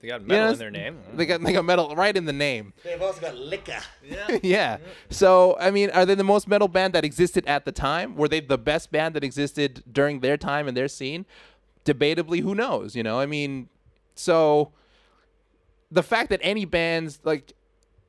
They 0.00 0.08
got 0.08 0.26
metal 0.26 0.46
Yes. 0.46 0.52
in 0.54 0.58
their 0.58 0.70
name. 0.70 0.98
They 1.14 1.26
got 1.26 1.42
they 1.42 1.52
got 1.52 1.66
metal 1.66 1.94
right 1.94 2.16
in 2.16 2.24
the 2.24 2.32
name. 2.32 2.72
They've 2.82 3.00
also 3.00 3.20
got 3.20 3.36
liquor. 3.36 3.78
Yeah. 4.02 4.38
yeah. 4.42 4.78
So, 5.10 5.54
I 5.60 5.70
mean, 5.70 5.90
are 5.90 6.06
they 6.06 6.14
the 6.14 6.24
most 6.24 6.48
metal 6.48 6.66
band 6.66 6.94
that 6.94 7.04
existed 7.04 7.46
at 7.46 7.66
the 7.66 7.72
time? 7.72 8.16
Were 8.16 8.26
they 8.26 8.40
the 8.40 8.58
best 8.58 8.90
band 8.90 9.14
that 9.14 9.22
existed 9.22 9.84
during 9.92 10.20
their 10.20 10.38
time 10.38 10.66
and 10.66 10.74
their 10.74 10.88
scene? 10.88 11.26
Debatably, 11.84 12.40
who 12.40 12.54
knows? 12.54 12.96
You 12.96 13.02
know, 13.02 13.20
I 13.20 13.26
mean, 13.26 13.68
so 14.14 14.72
the 15.90 16.02
fact 16.02 16.30
that 16.30 16.40
any 16.42 16.64
bands 16.64 17.20
like 17.22 17.52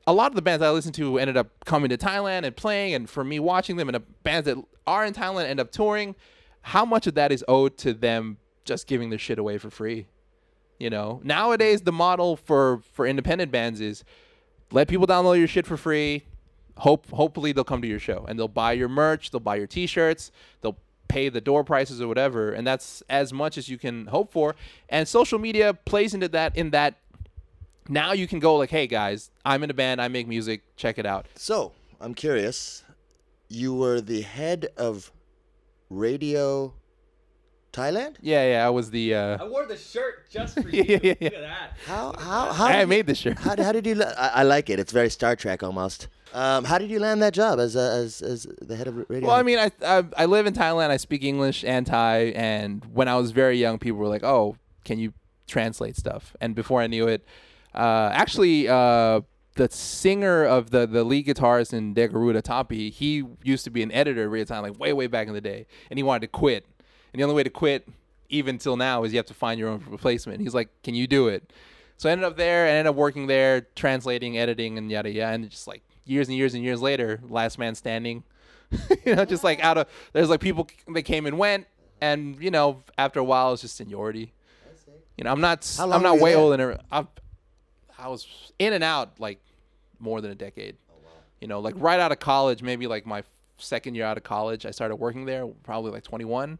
a 0.06 0.12
lot 0.12 0.30
of 0.30 0.36
the 0.36 0.42
bands 0.42 0.62
I 0.62 0.70
listened 0.70 0.94
to 0.96 1.18
ended 1.18 1.36
up 1.36 1.48
coming 1.64 1.88
to 1.88 1.96
Thailand 1.96 2.44
and 2.44 2.54
playing, 2.54 2.94
and 2.94 3.08
for 3.08 3.24
me 3.24 3.38
watching 3.38 3.76
them, 3.76 3.88
and 3.88 3.94
the 3.94 4.00
bands 4.22 4.46
that 4.46 4.56
are 4.86 5.04
in 5.04 5.14
Thailand 5.14 5.46
end 5.46 5.60
up 5.60 5.70
touring. 5.70 6.14
How 6.62 6.84
much 6.84 7.06
of 7.06 7.14
that 7.14 7.30
is 7.30 7.44
owed 7.46 7.76
to 7.78 7.92
them 7.92 8.38
just 8.64 8.86
giving 8.86 9.10
their 9.10 9.18
shit 9.18 9.38
away 9.38 9.58
for 9.58 9.70
free? 9.70 10.06
You 10.78 10.90
know, 10.90 11.20
nowadays 11.22 11.82
the 11.82 11.92
model 11.92 12.36
for 12.36 12.80
for 12.92 13.06
independent 13.06 13.52
bands 13.52 13.80
is 13.80 14.04
let 14.72 14.88
people 14.88 15.06
download 15.06 15.38
your 15.38 15.48
shit 15.48 15.66
for 15.66 15.76
free. 15.76 16.24
Hope 16.78 17.08
hopefully 17.10 17.52
they'll 17.52 17.64
come 17.64 17.82
to 17.82 17.88
your 17.88 18.00
show 18.00 18.24
and 18.28 18.38
they'll 18.38 18.48
buy 18.48 18.72
your 18.72 18.88
merch, 18.88 19.30
they'll 19.30 19.40
buy 19.40 19.56
your 19.56 19.68
t-shirts, 19.68 20.32
they'll 20.60 20.76
pay 21.06 21.28
the 21.28 21.40
door 21.40 21.62
prices 21.62 22.00
or 22.00 22.08
whatever, 22.08 22.50
and 22.50 22.66
that's 22.66 23.02
as 23.08 23.32
much 23.32 23.56
as 23.56 23.68
you 23.68 23.78
can 23.78 24.06
hope 24.06 24.32
for. 24.32 24.56
And 24.88 25.06
social 25.06 25.38
media 25.38 25.74
plays 25.74 26.12
into 26.14 26.28
that 26.28 26.56
in 26.56 26.70
that 26.70 26.96
now 27.88 28.12
you 28.12 28.26
can 28.26 28.38
go 28.38 28.56
like, 28.56 28.70
"Hey 28.70 28.86
guys, 28.86 29.30
I'm 29.44 29.62
in 29.62 29.70
a 29.70 29.74
band, 29.74 30.00
I 30.00 30.08
make 30.08 30.26
music, 30.28 30.62
check 30.76 30.98
it 30.98 31.06
out." 31.06 31.26
So 31.34 31.72
I'm 32.00 32.14
curious. 32.14 32.82
You 33.48 33.74
were 33.74 34.00
the 34.00 34.22
head 34.22 34.66
of 34.76 35.12
Radio 35.90 36.74
Thailand. 37.72 38.16
Yeah, 38.20 38.52
yeah, 38.52 38.66
I 38.66 38.70
was 38.70 38.90
the 38.90 39.14
uh 39.14 39.38
I 39.44 39.48
wore 39.48 39.66
the 39.66 39.76
shirt 39.76 40.30
just 40.30 40.54
for 40.60 40.68
you. 40.70 40.84
yeah, 40.88 40.98
yeah, 41.02 41.14
yeah. 41.20 41.28
Look 41.30 41.34
at 41.34 41.40
that. 41.42 41.72
How 41.86 42.12
how 42.18 42.52
how? 42.52 42.66
I 42.66 42.84
made 42.84 43.06
the 43.06 43.14
shirt. 43.14 43.38
How, 43.38 43.60
how 43.62 43.72
did 43.72 43.86
you? 43.86 43.96
la- 43.96 44.12
I, 44.16 44.28
I 44.28 44.42
like 44.44 44.70
it. 44.70 44.78
It's 44.78 44.92
very 44.92 45.10
Star 45.10 45.36
Trek 45.36 45.62
almost. 45.62 46.08
Um, 46.32 46.64
how 46.64 46.78
did 46.78 46.90
you 46.90 46.98
land 46.98 47.22
that 47.22 47.32
job 47.32 47.58
as 47.60 47.76
uh, 47.76 47.80
as 48.04 48.20
as 48.22 48.46
the 48.60 48.74
head 48.76 48.88
of 48.88 48.96
radio? 49.08 49.28
Well, 49.28 49.36
I 49.36 49.42
mean, 49.42 49.58
I, 49.58 49.70
I 49.84 50.04
I 50.16 50.24
live 50.26 50.46
in 50.46 50.54
Thailand. 50.54 50.90
I 50.90 50.96
speak 50.96 51.22
English 51.22 51.64
and 51.64 51.86
Thai, 51.86 52.32
and 52.34 52.84
when 52.92 53.08
I 53.08 53.16
was 53.16 53.30
very 53.30 53.58
young, 53.58 53.78
people 53.78 53.98
were 54.00 54.08
like, 54.08 54.24
"Oh, 54.24 54.56
can 54.84 54.98
you 54.98 55.12
translate 55.46 55.96
stuff?" 55.96 56.34
And 56.40 56.54
before 56.54 56.80
I 56.80 56.86
knew 56.88 57.06
it, 57.08 57.24
uh, 57.74 58.10
actually, 58.12 58.68
uh, 58.68 59.20
the 59.56 59.68
singer 59.70 60.44
of 60.44 60.70
the 60.70 60.86
the 60.86 61.04
lead 61.04 61.26
guitarist 61.26 61.72
in 61.72 61.94
Degaruda 61.94 62.42
Tapi, 62.42 62.90
he 62.90 63.24
used 63.42 63.64
to 63.64 63.70
be 63.70 63.82
an 63.82 63.92
editor 63.92 64.24
at 64.24 64.30
Radio 64.30 64.44
Thailand, 64.46 64.62
like 64.62 64.78
way 64.78 64.92
way 64.92 65.06
back 65.06 65.28
in 65.28 65.34
the 65.34 65.40
day, 65.40 65.66
and 65.90 65.98
he 65.98 66.02
wanted 66.02 66.20
to 66.20 66.28
quit. 66.28 66.66
And 67.12 67.20
the 67.20 67.24
only 67.24 67.36
way 67.36 67.44
to 67.44 67.50
quit, 67.50 67.86
even 68.28 68.58
till 68.58 68.76
now, 68.76 69.04
is 69.04 69.12
you 69.12 69.18
have 69.18 69.26
to 69.26 69.34
find 69.34 69.58
your 69.60 69.68
own 69.68 69.84
replacement. 69.88 70.40
He's 70.40 70.54
like, 70.54 70.70
"Can 70.82 70.94
you 70.94 71.06
do 71.06 71.28
it?" 71.28 71.52
So 71.96 72.08
I 72.08 72.12
ended 72.12 72.24
up 72.24 72.36
there. 72.36 72.66
I 72.66 72.70
ended 72.70 72.90
up 72.90 72.96
working 72.96 73.28
there, 73.28 73.62
translating, 73.76 74.36
editing, 74.36 74.78
and 74.78 74.90
yada 74.90 75.10
yada. 75.10 75.32
And 75.32 75.50
just 75.50 75.66
like 75.66 75.82
years 76.04 76.28
and 76.28 76.36
years 76.36 76.54
and 76.54 76.62
years 76.64 76.82
later, 76.82 77.20
last 77.28 77.58
man 77.58 77.74
standing. 77.74 78.24
you 79.04 79.14
know, 79.14 79.24
just 79.24 79.44
like 79.44 79.62
out 79.62 79.78
of 79.78 79.86
there's 80.12 80.28
like 80.28 80.40
people 80.40 80.68
they 80.88 81.02
came 81.02 81.26
and 81.26 81.38
went, 81.38 81.66
and 82.00 82.36
you 82.42 82.50
know, 82.50 82.82
after 82.98 83.20
a 83.20 83.24
while, 83.24 83.52
it's 83.52 83.62
just 83.62 83.76
seniority. 83.76 84.32
You 85.16 85.24
know, 85.24 85.30
I'm 85.30 85.40
not 85.40 85.76
I'm 85.78 86.02
not 86.02 86.18
way 86.18 86.32
there? 86.32 86.38
older 86.40 86.56
than 86.56 86.78
I. 86.90 87.06
I 87.98 88.08
was 88.08 88.26
in 88.58 88.72
and 88.72 88.84
out 88.84 89.18
like 89.20 89.40
more 89.98 90.20
than 90.20 90.30
a 90.30 90.34
decade. 90.34 90.76
Oh, 90.90 90.94
you 91.40 91.48
know, 91.48 91.60
like 91.60 91.74
right 91.78 92.00
out 92.00 92.12
of 92.12 92.18
college, 92.18 92.62
maybe 92.62 92.86
like 92.86 93.06
my 93.06 93.22
second 93.58 93.94
year 93.94 94.04
out 94.04 94.16
of 94.16 94.22
college, 94.24 94.66
I 94.66 94.70
started 94.72 94.96
working 94.96 95.24
there, 95.26 95.46
probably 95.62 95.90
like 95.92 96.02
21. 96.04 96.58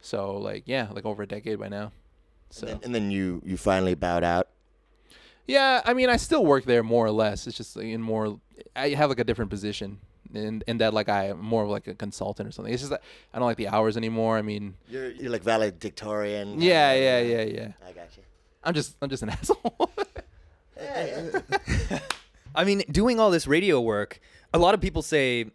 So 0.00 0.36
like 0.36 0.64
yeah, 0.66 0.88
like 0.92 1.04
over 1.06 1.22
a 1.22 1.26
decade 1.26 1.58
by 1.58 1.68
now. 1.68 1.92
So 2.50 2.66
and, 2.66 2.84
and 2.84 2.94
then 2.94 3.10
you 3.10 3.42
you 3.44 3.56
finally 3.56 3.94
bowed 3.94 4.24
out. 4.24 4.48
yeah, 5.46 5.80
I 5.84 5.94
mean, 5.94 6.08
I 6.08 6.16
still 6.16 6.44
work 6.44 6.64
there 6.64 6.82
more 6.82 7.06
or 7.06 7.10
less. 7.10 7.46
It's 7.46 7.56
just 7.56 7.76
in 7.76 8.00
more. 8.02 8.38
I 8.76 8.90
have 8.90 9.08
like 9.08 9.18
a 9.18 9.24
different 9.24 9.50
position, 9.50 9.98
in 10.34 10.62
in 10.66 10.78
that 10.78 10.92
like 10.94 11.08
I 11.08 11.28
am 11.28 11.40
more 11.40 11.64
of 11.64 11.70
like 11.70 11.86
a 11.88 11.94
consultant 11.94 12.48
or 12.48 12.52
something. 12.52 12.72
It's 12.72 12.82
just 12.82 12.90
that 12.90 13.02
I 13.32 13.38
don't 13.38 13.46
like 13.46 13.56
the 13.56 13.68
hours 13.68 13.96
anymore. 13.96 14.36
I 14.36 14.42
mean, 14.42 14.74
You're 14.88 15.10
you're 15.10 15.30
like 15.30 15.42
valedictorian. 15.42 16.60
yeah, 16.60 16.92
yeah, 16.94 17.18
yeah, 17.20 17.42
yeah. 17.42 17.68
I 17.86 17.92
got 17.92 18.16
you. 18.16 18.22
I'm 18.62 18.74
just 18.74 18.96
I'm 19.02 19.08
just 19.08 19.22
an 19.22 19.30
asshole. 19.36 19.90
I 22.54 22.64
mean, 22.64 22.82
doing 22.90 23.18
all 23.18 23.30
this 23.30 23.46
radio 23.46 23.80
work, 23.80 24.20
a 24.52 24.58
lot 24.58 24.74
of 24.74 24.80
people 24.80 25.02
say 25.02 25.46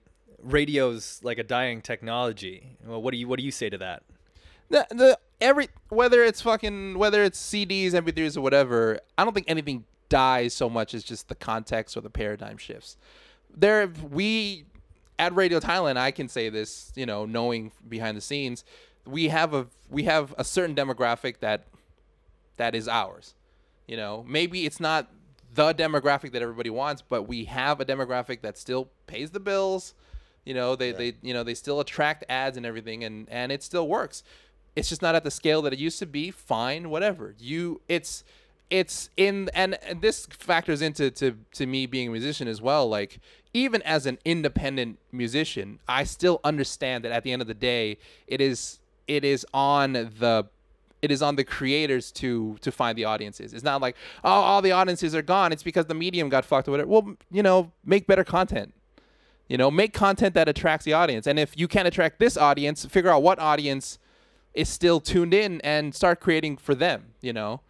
radio's 0.41 1.19
like 1.23 1.37
a 1.37 1.43
dying 1.43 1.81
technology. 1.81 2.77
Well, 2.85 3.01
what 3.01 3.11
do 3.11 3.17
you 3.17 3.27
what 3.27 3.39
do 3.39 3.45
you 3.45 3.51
say 3.51 3.69
to 3.69 3.77
that? 3.77 4.03
the 4.69 4.87
the 4.89 5.19
every 5.41 5.67
whether 5.89 6.23
it's 6.23 6.41
fucking 6.41 6.97
whether 6.97 7.23
it's 7.23 7.39
CDs, 7.39 7.91
MP3s, 7.91 8.37
or 8.37 8.41
whatever. 8.41 8.99
I 9.17 9.23
don't 9.23 9.33
think 9.33 9.49
anything 9.49 9.85
dies 10.07 10.53
so 10.53 10.69
much 10.69 10.93
as 10.93 11.03
just 11.03 11.27
the 11.27 11.35
context 11.35 11.97
or 11.97 12.01
the 12.01 12.09
paradigm 12.09 12.57
shifts. 12.57 12.97
There, 13.55 13.87
we 13.87 14.65
at 15.17 15.35
Radio 15.35 15.59
Thailand, 15.59 15.97
I 15.97 16.11
can 16.11 16.29
say 16.29 16.49
this, 16.49 16.91
you 16.95 17.05
know, 17.05 17.25
knowing 17.25 17.71
behind 17.87 18.15
the 18.15 18.21
scenes, 18.21 18.63
we 19.05 19.27
have 19.29 19.53
a 19.53 19.67
we 19.89 20.03
have 20.03 20.33
a 20.37 20.43
certain 20.43 20.75
demographic 20.75 21.39
that 21.39 21.65
that 22.57 22.75
is 22.75 22.87
ours. 22.87 23.35
You 23.87 23.97
know, 23.97 24.23
maybe 24.27 24.65
it's 24.65 24.79
not 24.79 25.09
the 25.53 25.73
demographic 25.73 26.31
that 26.33 26.41
everybody 26.41 26.69
wants, 26.69 27.01
but 27.01 27.23
we 27.23 27.45
have 27.45 27.79
a 27.79 27.85
demographic 27.85 28.41
that 28.41 28.57
still 28.57 28.89
pays 29.07 29.31
the 29.31 29.39
bills. 29.39 29.93
You 30.45 30.53
know, 30.53 30.75
they, 30.75 30.91
they 30.91 31.13
you 31.21 31.33
know 31.33 31.43
they 31.43 31.53
still 31.53 31.79
attract 31.79 32.23
ads 32.29 32.57
and 32.57 32.65
everything, 32.65 33.03
and 33.03 33.27
and 33.29 33.51
it 33.51 33.63
still 33.63 33.87
works. 33.87 34.23
It's 34.75 34.89
just 34.89 35.01
not 35.01 35.15
at 35.15 35.23
the 35.23 35.31
scale 35.31 35.61
that 35.63 35.73
it 35.73 35.79
used 35.79 35.99
to 35.99 36.05
be. 36.05 36.31
Fine, 36.31 36.89
whatever. 36.89 37.35
You, 37.37 37.81
it's 37.87 38.23
it's 38.69 39.09
in 39.17 39.49
and, 39.53 39.77
and 39.83 40.01
this 40.01 40.25
factors 40.27 40.81
into 40.81 41.09
to, 41.11 41.37
to 41.53 41.65
me 41.65 41.85
being 41.85 42.07
a 42.07 42.11
musician 42.11 42.47
as 42.47 42.61
well 42.61 42.87
like 42.87 43.19
even 43.53 43.81
as 43.81 44.05
an 44.05 44.17
independent 44.25 44.99
musician 45.11 45.79
i 45.87 46.03
still 46.03 46.39
understand 46.43 47.03
that 47.03 47.11
at 47.11 47.23
the 47.23 47.31
end 47.31 47.41
of 47.41 47.47
the 47.47 47.53
day 47.53 47.97
it 48.27 48.39
is 48.39 48.79
it 49.07 49.23
is 49.23 49.45
on 49.53 49.93
the 49.93 50.47
it 51.01 51.11
is 51.11 51.21
on 51.21 51.35
the 51.35 51.43
creators 51.43 52.11
to 52.13 52.57
to 52.61 52.71
find 52.71 52.97
the 52.97 53.05
audiences. 53.05 53.53
It's 53.53 53.63
not 53.63 53.81
like 53.81 53.95
oh 54.23 54.29
all 54.29 54.61
the 54.61 54.71
audiences 54.71 55.15
are 55.15 55.21
gone. 55.21 55.51
It's 55.51 55.63
because 55.63 55.85
the 55.85 55.93
medium 55.93 56.29
got 56.29 56.45
fucked 56.45 56.67
or 56.67 56.71
whatever. 56.71 56.89
Well 56.89 57.15
you 57.31 57.43
know 57.43 57.71
make 57.85 58.07
better 58.07 58.23
content. 58.23 58.73
You 59.47 59.57
know 59.57 59.71
make 59.71 59.93
content 59.93 60.35
that 60.35 60.49
attracts 60.49 60.85
the 60.85 60.93
audience. 60.93 61.27
And 61.27 61.39
if 61.39 61.57
you 61.57 61.67
can't 61.67 61.87
attract 61.87 62.19
this 62.19 62.37
audience 62.37 62.85
figure 62.85 63.09
out 63.09 63.23
what 63.23 63.39
audience 63.39 63.99
is 64.53 64.67
still 64.67 64.99
tuned 64.99 65.33
in 65.33 65.61
and 65.61 65.93
start 65.93 66.19
creating 66.19 66.57
for 66.57 66.73
them 66.73 67.13
you 67.21 67.31
know 67.31 67.61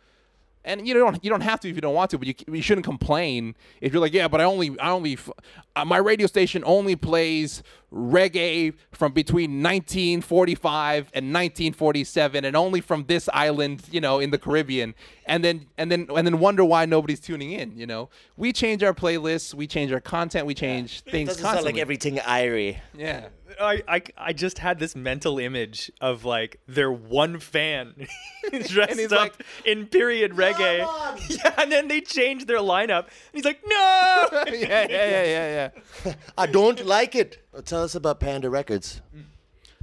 and 0.65 0.87
you 0.87 0.93
don't 0.93 1.23
you 1.23 1.29
don't 1.29 1.41
have 1.41 1.59
to 1.61 1.69
if 1.69 1.75
you 1.75 1.81
don't 1.81 1.93
want 1.95 2.11
to, 2.11 2.17
but 2.17 2.27
you, 2.27 2.33
you 2.51 2.61
shouldn't 2.61 2.85
complain 2.85 3.55
if 3.81 3.93
you're 3.93 4.01
like, 4.01 4.13
yeah, 4.13 4.27
but 4.27 4.41
I 4.41 4.43
only 4.43 4.77
I 4.79 4.89
only 4.91 5.13
f- 5.13 5.29
uh, 5.75 5.85
my 5.85 5.97
radio 5.97 6.27
station 6.27 6.63
only 6.65 6.95
plays 6.95 7.63
reggae 7.93 8.73
from 8.91 9.13
between 9.13 9.63
1945 9.63 11.09
and 11.13 11.25
1947, 11.33 12.45
and 12.45 12.55
only 12.55 12.81
from 12.81 13.05
this 13.05 13.29
island, 13.33 13.81
you 13.91 14.01
know, 14.01 14.19
in 14.19 14.29
the 14.31 14.37
Caribbean, 14.37 14.93
and 15.25 15.43
then 15.43 15.65
and 15.77 15.91
then 15.91 16.07
and 16.15 16.25
then 16.27 16.39
wonder 16.39 16.63
why 16.65 16.85
nobody's 16.85 17.19
tuning 17.19 17.51
in. 17.51 17.77
You 17.77 17.87
know, 17.87 18.09
we 18.37 18.51
change 18.53 18.83
our 18.83 18.93
playlists, 18.93 19.53
we 19.53 19.65
change 19.67 19.91
our 19.91 20.01
content, 20.01 20.45
we 20.45 20.53
change 20.53 21.01
It 21.05 21.11
things 21.11 21.29
doesn't 21.29 21.43
sound 21.43 21.65
like 21.65 21.77
everything 21.77 22.17
Irie. 22.17 22.77
yeah. 22.95 23.27
I, 23.59 23.83
I, 23.87 24.01
I 24.17 24.33
just 24.33 24.59
had 24.59 24.79
this 24.79 24.95
mental 24.95 25.39
image 25.39 25.91
of 26.01 26.25
like 26.25 26.59
their 26.67 26.91
one 26.91 27.39
fan 27.39 27.93
dressed 28.51 28.91
And 28.91 28.99
he's 28.99 29.11
up 29.11 29.19
like, 29.19 29.45
in 29.65 29.87
period 29.87 30.33
reggae. 30.33 30.85
on. 30.85 31.17
Yeah, 31.29 31.53
and 31.57 31.71
then 31.71 31.87
they 31.87 32.01
changed 32.01 32.47
their 32.47 32.57
lineup. 32.59 33.03
And 33.05 33.11
he's 33.33 33.45
like, 33.45 33.61
no. 33.65 34.27
yeah, 34.33 34.51
yeah, 34.51 34.85
yeah, 34.89 35.23
yeah, 35.23 35.69
yeah. 36.05 36.13
I 36.37 36.45
don't 36.45 36.85
like 36.85 37.15
it. 37.15 37.45
Well, 37.51 37.61
tell 37.61 37.83
us 37.83 37.95
about 37.95 38.19
Panda 38.19 38.49
Records. 38.49 39.01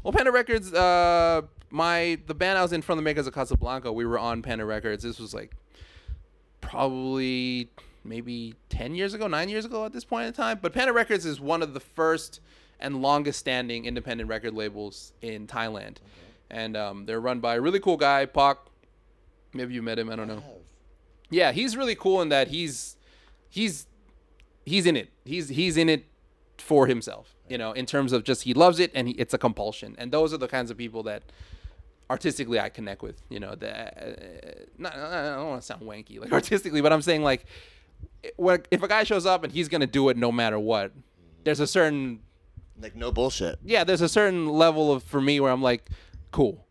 Well, 0.03 0.13
Panda 0.13 0.31
Records, 0.33 0.73
uh, 0.73 1.43
my 1.71 2.19
the 2.27 2.35
band 2.35 2.59
I 2.59 2.63
was 2.63 2.73
in 2.73 2.83
from 2.83 2.97
the 2.97 3.03
makers 3.03 3.27
of 3.27 3.35
Casablanca, 3.35 3.93
we 3.93 4.05
were 4.07 4.19
on 4.19 4.43
Panda 4.43 4.65
Records. 4.65 5.03
This 5.03 5.19
was 5.19 5.35
like 5.35 5.57
probably 6.61 7.71
maybe 8.05 8.55
ten 8.69 8.95
years 8.95 9.15
ago, 9.15 9.27
nine 9.27 9.49
years 9.49 9.65
ago 9.65 9.85
at 9.85 9.93
this 9.93 10.05
point 10.05 10.27
in 10.29 10.33
time. 10.33 10.59
But 10.63 10.73
Panda 10.73 10.93
Records 10.93 11.27
is 11.27 11.41
one 11.41 11.63
of 11.63 11.75
the 11.75 11.81
first 11.81 12.41
and 12.81 13.03
longest 13.03 13.39
standing 13.39 13.85
independent 13.85 14.29
record 14.29 14.55
labels 14.55 15.13
in 15.23 15.47
Thailand, 15.47 15.97
and 16.51 16.77
um, 16.77 17.07
they're 17.07 17.21
run 17.21 17.41
by 17.41 17.57
a 17.57 17.61
really 17.61 17.81
cool 17.81 17.97
guy, 17.97 18.27
Pak. 18.27 18.59
Maybe 19.53 19.75
you 19.75 19.83
met 19.83 19.99
him. 19.99 20.11
I 20.11 20.17
don't 20.17 20.29
know. 20.29 20.43
Yeah, 21.31 21.53
he's 21.53 21.77
really 21.77 21.95
cool 21.95 22.23
in 22.23 22.29
that 22.29 22.49
he's 22.49 22.97
he's 23.49 23.87
he's 24.65 24.87
in 24.87 24.97
it. 24.97 25.11
He's 25.25 25.49
he's 25.49 25.77
in 25.77 25.89
it 25.89 26.07
for 26.59 26.87
himself. 26.87 27.35
You 27.49 27.59
know, 27.59 27.73
in 27.73 27.87
terms 27.87 28.13
of 28.13 28.25
just 28.25 28.43
he 28.43 28.55
loves 28.55 28.79
it 28.81 28.91
and 28.95 29.09
he, 29.09 29.15
it's 29.15 29.33
a 29.33 29.39
compulsion. 29.39 29.95
And 29.99 30.13
those 30.13 30.33
are 30.35 30.37
the 30.37 30.49
kinds 30.49 30.71
of 30.71 30.77
people 30.77 31.03
that 31.05 31.23
artistically 32.11 32.61
I 32.61 32.69
connect 32.69 33.03
with. 33.03 33.23
You 33.29 33.41
know, 33.41 33.55
that 33.55 33.99
uh, 33.99 34.65
not, 34.79 34.95
I 34.95 35.37
don't 35.37 35.49
want 35.49 35.63
to 35.63 35.67
sound 35.67 35.83
wanky 35.83 36.21
like 36.21 36.33
artistically, 36.41 36.81
but 36.81 36.93
I'm 36.93 37.03
saying 37.03 37.23
like 37.23 37.47
when, 38.37 38.63
if 38.71 38.83
a 38.83 38.89
guy 38.89 39.05
shows 39.05 39.27
up 39.27 39.45
and 39.45 39.53
he's 39.53 39.69
gonna 39.69 39.87
do 39.87 40.09
it 40.09 40.17
no 40.17 40.33
matter 40.33 40.59
what, 40.59 40.93
there's 41.45 41.61
a 41.61 41.67
certain 41.67 42.21
Like 42.81 42.95
no 42.95 43.11
bullshit. 43.13 43.59
yeah, 43.65 43.85
there's 43.85 44.03
a 44.03 44.09
certain 44.09 44.49
level 44.49 44.93
of 44.93 45.03
for 45.03 45.21
me 45.21 45.41
where 45.41 45.51
I'm 45.51 45.63
like, 45.63 45.89
cool. 46.31 46.67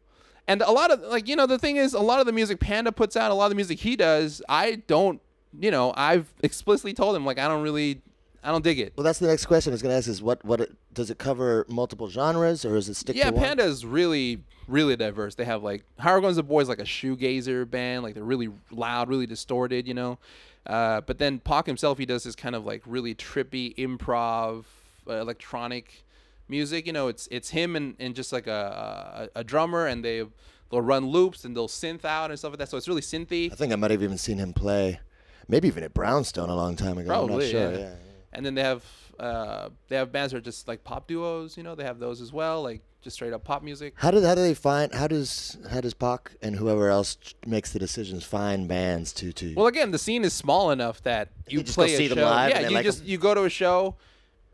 And 0.48 0.62
a 0.62 0.72
lot 0.72 0.91
of 0.91 1.02
like 1.02 1.28
you 1.28 1.36
know 1.36 1.48
the 1.48 1.58
thing 1.60 1.78
is 1.78 1.94
a 1.94 2.00
lot 2.00 2.20
of 2.20 2.26
the 2.26 2.32
music 2.32 2.60
Panda 2.60 2.91
puts 2.91 3.15
out, 3.18 3.32
a 3.32 3.34
lot 3.34 3.46
of 3.46 3.50
the 3.50 3.56
music 3.56 3.80
he 3.80 3.96
does, 3.96 4.41
I 4.48 4.76
don't 4.88 5.22
you 5.60 5.72
know 5.72 5.94
I've 5.98 6.34
explicitly 6.44 6.94
told 6.94 7.15
him 7.15 7.26
like 7.26 7.39
I 7.39 7.48
don't 7.48 7.63
really 7.63 8.02
I 8.44 8.50
don't 8.50 8.63
dig 8.63 8.78
it. 8.78 8.94
Well, 8.96 9.04
that's 9.04 9.18
the 9.18 9.26
next 9.26 9.48
question 9.48 9.72
I 9.72 9.74
was 9.74 9.82
going 9.82 9.91
to 9.94 9.98
ask: 9.98 10.08
is 10.08 10.22
what 10.22 10.46
what 10.46 10.62
it, 10.62 10.76
does 10.94 11.10
it 11.10 11.18
cover 11.18 11.65
multiple 11.68 12.08
genres 12.10 12.63
or 12.63 12.76
is 12.76 12.88
it 12.88 12.94
stick 12.94 13.15
Yeah, 13.15 13.32
to 13.32 13.36
one? 13.36 13.44
Panda 13.44 13.63
is 13.63 13.84
really, 13.88 14.44
really 14.68 14.96
diverse. 14.96 15.34
They 15.34 15.46
have 15.46 15.63
like 15.63 15.84
Hariguem 16.00 16.36
Zaboy, 16.39 16.68
like 16.68 16.78
a 16.78 16.84
shoegazer 16.84 17.68
band, 17.68 18.04
like 18.04 18.13
they're 18.13 18.24
really 18.24 18.50
loud, 18.70 19.10
really 19.10 19.26
distorted, 19.26 19.88
you 19.88 19.96
know. 19.96 20.20
Uh, 20.68 21.02
but 21.02 21.18
then 21.18 21.39
Pac 21.39 21.65
himself, 21.65 21.98
he 21.98 22.06
does 22.06 22.24
this 22.24 22.36
kind 22.36 22.54
of 22.56 22.63
like 22.68 22.84
really 22.86 23.15
trippy 23.15 23.76
improv, 23.78 24.65
uh, 25.08 25.13
electronic 25.13 26.06
music. 26.48 26.86
You 26.88 26.94
know, 26.94 27.08
it's 27.08 27.28
it's 27.32 27.50
him 27.50 27.76
and, 27.76 27.96
and 28.00 28.15
just 28.15 28.32
like 28.34 28.48
a, 28.48 29.30
a 29.36 29.39
a 29.39 29.44
drummer, 29.44 29.86
and 29.88 30.04
they 30.04 30.24
they'll 30.72 30.82
run 30.82 31.08
loops 31.08 31.46
and 31.46 31.56
they'll 31.56 31.68
synth 31.68 32.06
out 32.06 32.30
and 32.32 32.39
stuff 32.39 32.52
like 32.52 32.60
that. 32.60 32.70
So 32.70 32.78
it's 32.78 32.88
really 32.88 33.02
synthy. 33.02 33.52
I 33.52 33.56
think 33.56 33.72
I 33.74 33.76
might 33.76 33.91
have 33.91 34.04
even 34.04 34.18
seen 34.18 34.38
him 34.38 34.54
play, 34.54 35.00
maybe 35.48 35.68
even 35.68 35.84
at 35.84 35.94
Brownstone 35.94 36.50
a 36.50 36.56
long 36.56 36.76
time 36.76 36.98
ago. 36.98 37.12
I'm 37.13 37.22
not 37.22 37.28
Probably, 37.28 37.52
sure. 37.52 37.72
yeah. 37.72 37.78
yeah. 37.78 37.94
And 38.34 38.46
then 38.46 38.56
they 38.56 38.63
have 38.63 38.84
uh, 39.20 39.70
they 39.88 39.96
have 39.96 40.12
bands 40.12 40.34
that 40.34 40.39
are 40.39 40.41
just 40.41 40.68
like 40.68 40.84
pop 40.84 41.08
duos. 41.08 41.56
You 41.58 41.63
know, 41.63 41.76
they 41.76 41.84
have 41.86 42.00
those 42.00 42.20
as 42.20 42.34
well, 42.34 42.62
like 42.63 42.82
just 43.02 43.13
straight 43.15 43.32
up 43.32 43.44
pop 43.46 43.63
music. 43.63 43.94
How 43.96 44.12
do 44.12 44.22
how 44.22 44.36
do 44.36 44.41
they 44.41 44.54
find 44.54 44.94
how 44.94 45.08
does 45.08 45.58
how 45.72 45.80
does 45.80 45.94
Pac 45.94 46.32
and 46.41 46.56
whoever 46.58 46.89
else 46.89 47.18
makes 47.46 47.72
the 47.72 47.80
decisions 47.80 48.26
find 48.26 48.68
bands 48.68 49.13
to 49.13 49.32
to 49.32 49.54
Well, 49.56 49.68
again, 49.68 49.91
the 49.91 50.00
scene 50.00 50.26
is 50.26 50.34
small 50.34 50.70
enough 50.72 51.02
that 51.04 51.30
you, 51.48 51.60
You 51.60 51.63
play 51.63 51.94
a 51.94 51.98
see 51.98 52.08
show. 52.10 52.15
them 52.15 52.26
live 52.26 52.50
yeah, 52.50 52.68
you 52.68 52.76
like 52.76 52.84
just 52.84 53.04
'em? 53.04 53.08
you 53.08 53.18
go 53.18 53.34
to 53.34 53.44
a 53.46 53.50
show, 53.50 53.96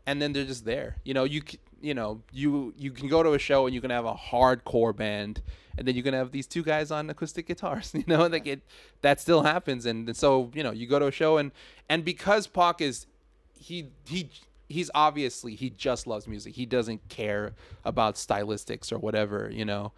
and 0.06 0.20
then 0.20 0.32
they're 0.32 0.44
just 0.44 0.64
there. 0.64 0.96
You 1.04 1.14
know, 1.14 1.24
you 1.24 1.42
you 1.80 1.94
know 1.94 2.22
you 2.32 2.74
you 2.76 2.90
can 2.90 3.08
go 3.08 3.22
to 3.22 3.32
a 3.32 3.38
show 3.38 3.66
and 3.66 3.74
you 3.74 3.80
can 3.80 3.90
have 3.90 4.04
a 4.04 4.14
hardcore 4.14 4.94
band, 4.94 5.42
and 5.76 5.86
then 5.86 5.94
you 5.94 6.02
can 6.02 6.14
have 6.14 6.32
these 6.32 6.46
two 6.46 6.62
guys 6.62 6.90
on 6.90 7.08
acoustic 7.10 7.46
guitars. 7.46 7.92
You 7.94 8.04
know, 8.06 8.26
like 8.26 8.46
it 8.46 8.62
that 9.02 9.20
still 9.20 9.42
happens, 9.42 9.86
and, 9.86 10.08
and 10.08 10.16
so 10.16 10.50
you 10.54 10.62
know 10.62 10.70
you 10.70 10.86
go 10.86 10.98
to 10.98 11.06
a 11.06 11.12
show 11.12 11.38
and 11.38 11.52
and 11.88 12.04
because 12.04 12.46
Pac 12.46 12.80
is 12.80 13.06
he 13.54 13.88
he 14.06 14.30
he's 14.68 14.90
obviously 14.94 15.54
he 15.54 15.70
just 15.70 16.06
loves 16.06 16.26
music. 16.26 16.54
He 16.54 16.66
doesn't 16.66 17.08
care 17.08 17.52
about 17.84 18.16
stylistics 18.16 18.92
or 18.92 18.98
whatever. 18.98 19.50
You 19.52 19.64
know 19.64 19.92